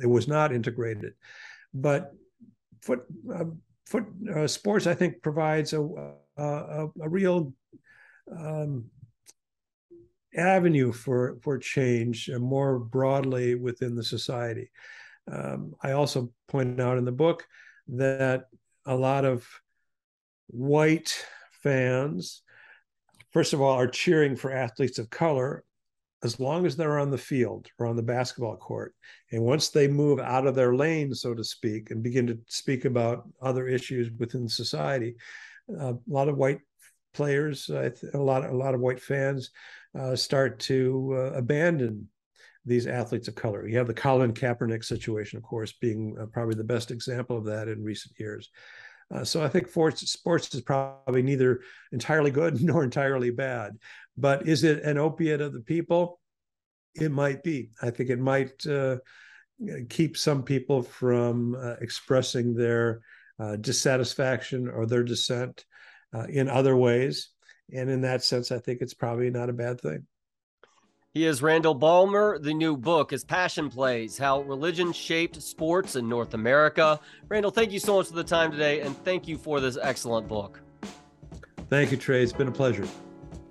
[0.00, 1.14] it was not integrated.
[1.74, 2.12] But
[2.82, 3.02] foot
[3.32, 3.44] uh,
[3.86, 5.82] foot uh, sports, I think, provides a
[6.36, 7.52] a, a real
[8.30, 8.90] um,
[10.36, 14.70] avenue for for change more broadly within the society.
[15.30, 17.46] Um, I also point out in the book
[17.88, 18.46] that
[18.86, 19.46] a lot of
[20.48, 21.24] white
[21.62, 22.42] fans,
[23.32, 25.64] first of all, are cheering for athletes of color
[26.22, 28.94] as long as they're on the field or on the basketball court.
[29.32, 32.84] And once they move out of their lane, so to speak, and begin to speak
[32.84, 35.16] about other issues within society,
[35.80, 36.60] uh, a lot of white
[37.14, 39.50] players, uh, a lot, a lot of white fans
[39.98, 42.08] uh, start to uh, abandon
[42.64, 43.66] these athletes of color.
[43.66, 47.44] You have the Colin Kaepernick situation, of course, being uh, probably the best example of
[47.46, 48.50] that in recent years.
[49.12, 50.02] Uh, so I think sports,
[50.54, 53.78] is probably neither entirely good nor entirely bad.
[54.16, 56.20] But is it an opiate of the people?
[56.94, 57.70] It might be.
[57.80, 58.96] I think it might uh,
[59.88, 63.00] keep some people from uh, expressing their
[63.38, 65.64] uh, dissatisfaction or their dissent
[66.14, 67.30] uh, in other ways.
[67.72, 70.06] And in that sense, I think it's probably not a bad thing.
[71.12, 72.38] He is Randall Balmer.
[72.38, 77.00] The new book is Passion Plays How Religion Shaped Sports in North America.
[77.28, 80.28] Randall, thank you so much for the time today, and thank you for this excellent
[80.28, 80.60] book.
[81.68, 82.22] Thank you, Trey.
[82.22, 82.86] It's been a pleasure.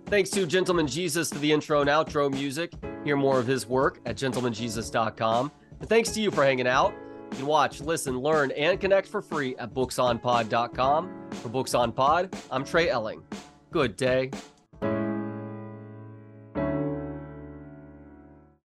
[0.05, 2.71] Thanks to Gentleman Jesus for the intro and outro music.
[3.03, 5.51] Hear more of his work at gentlemanjesus.com.
[5.81, 6.93] And thanks to you for hanging out.
[7.31, 11.29] You can watch, listen, learn, and connect for free at booksonpod.com.
[11.31, 13.21] For Books on Pod, I'm Trey Elling.
[13.69, 14.31] Good day.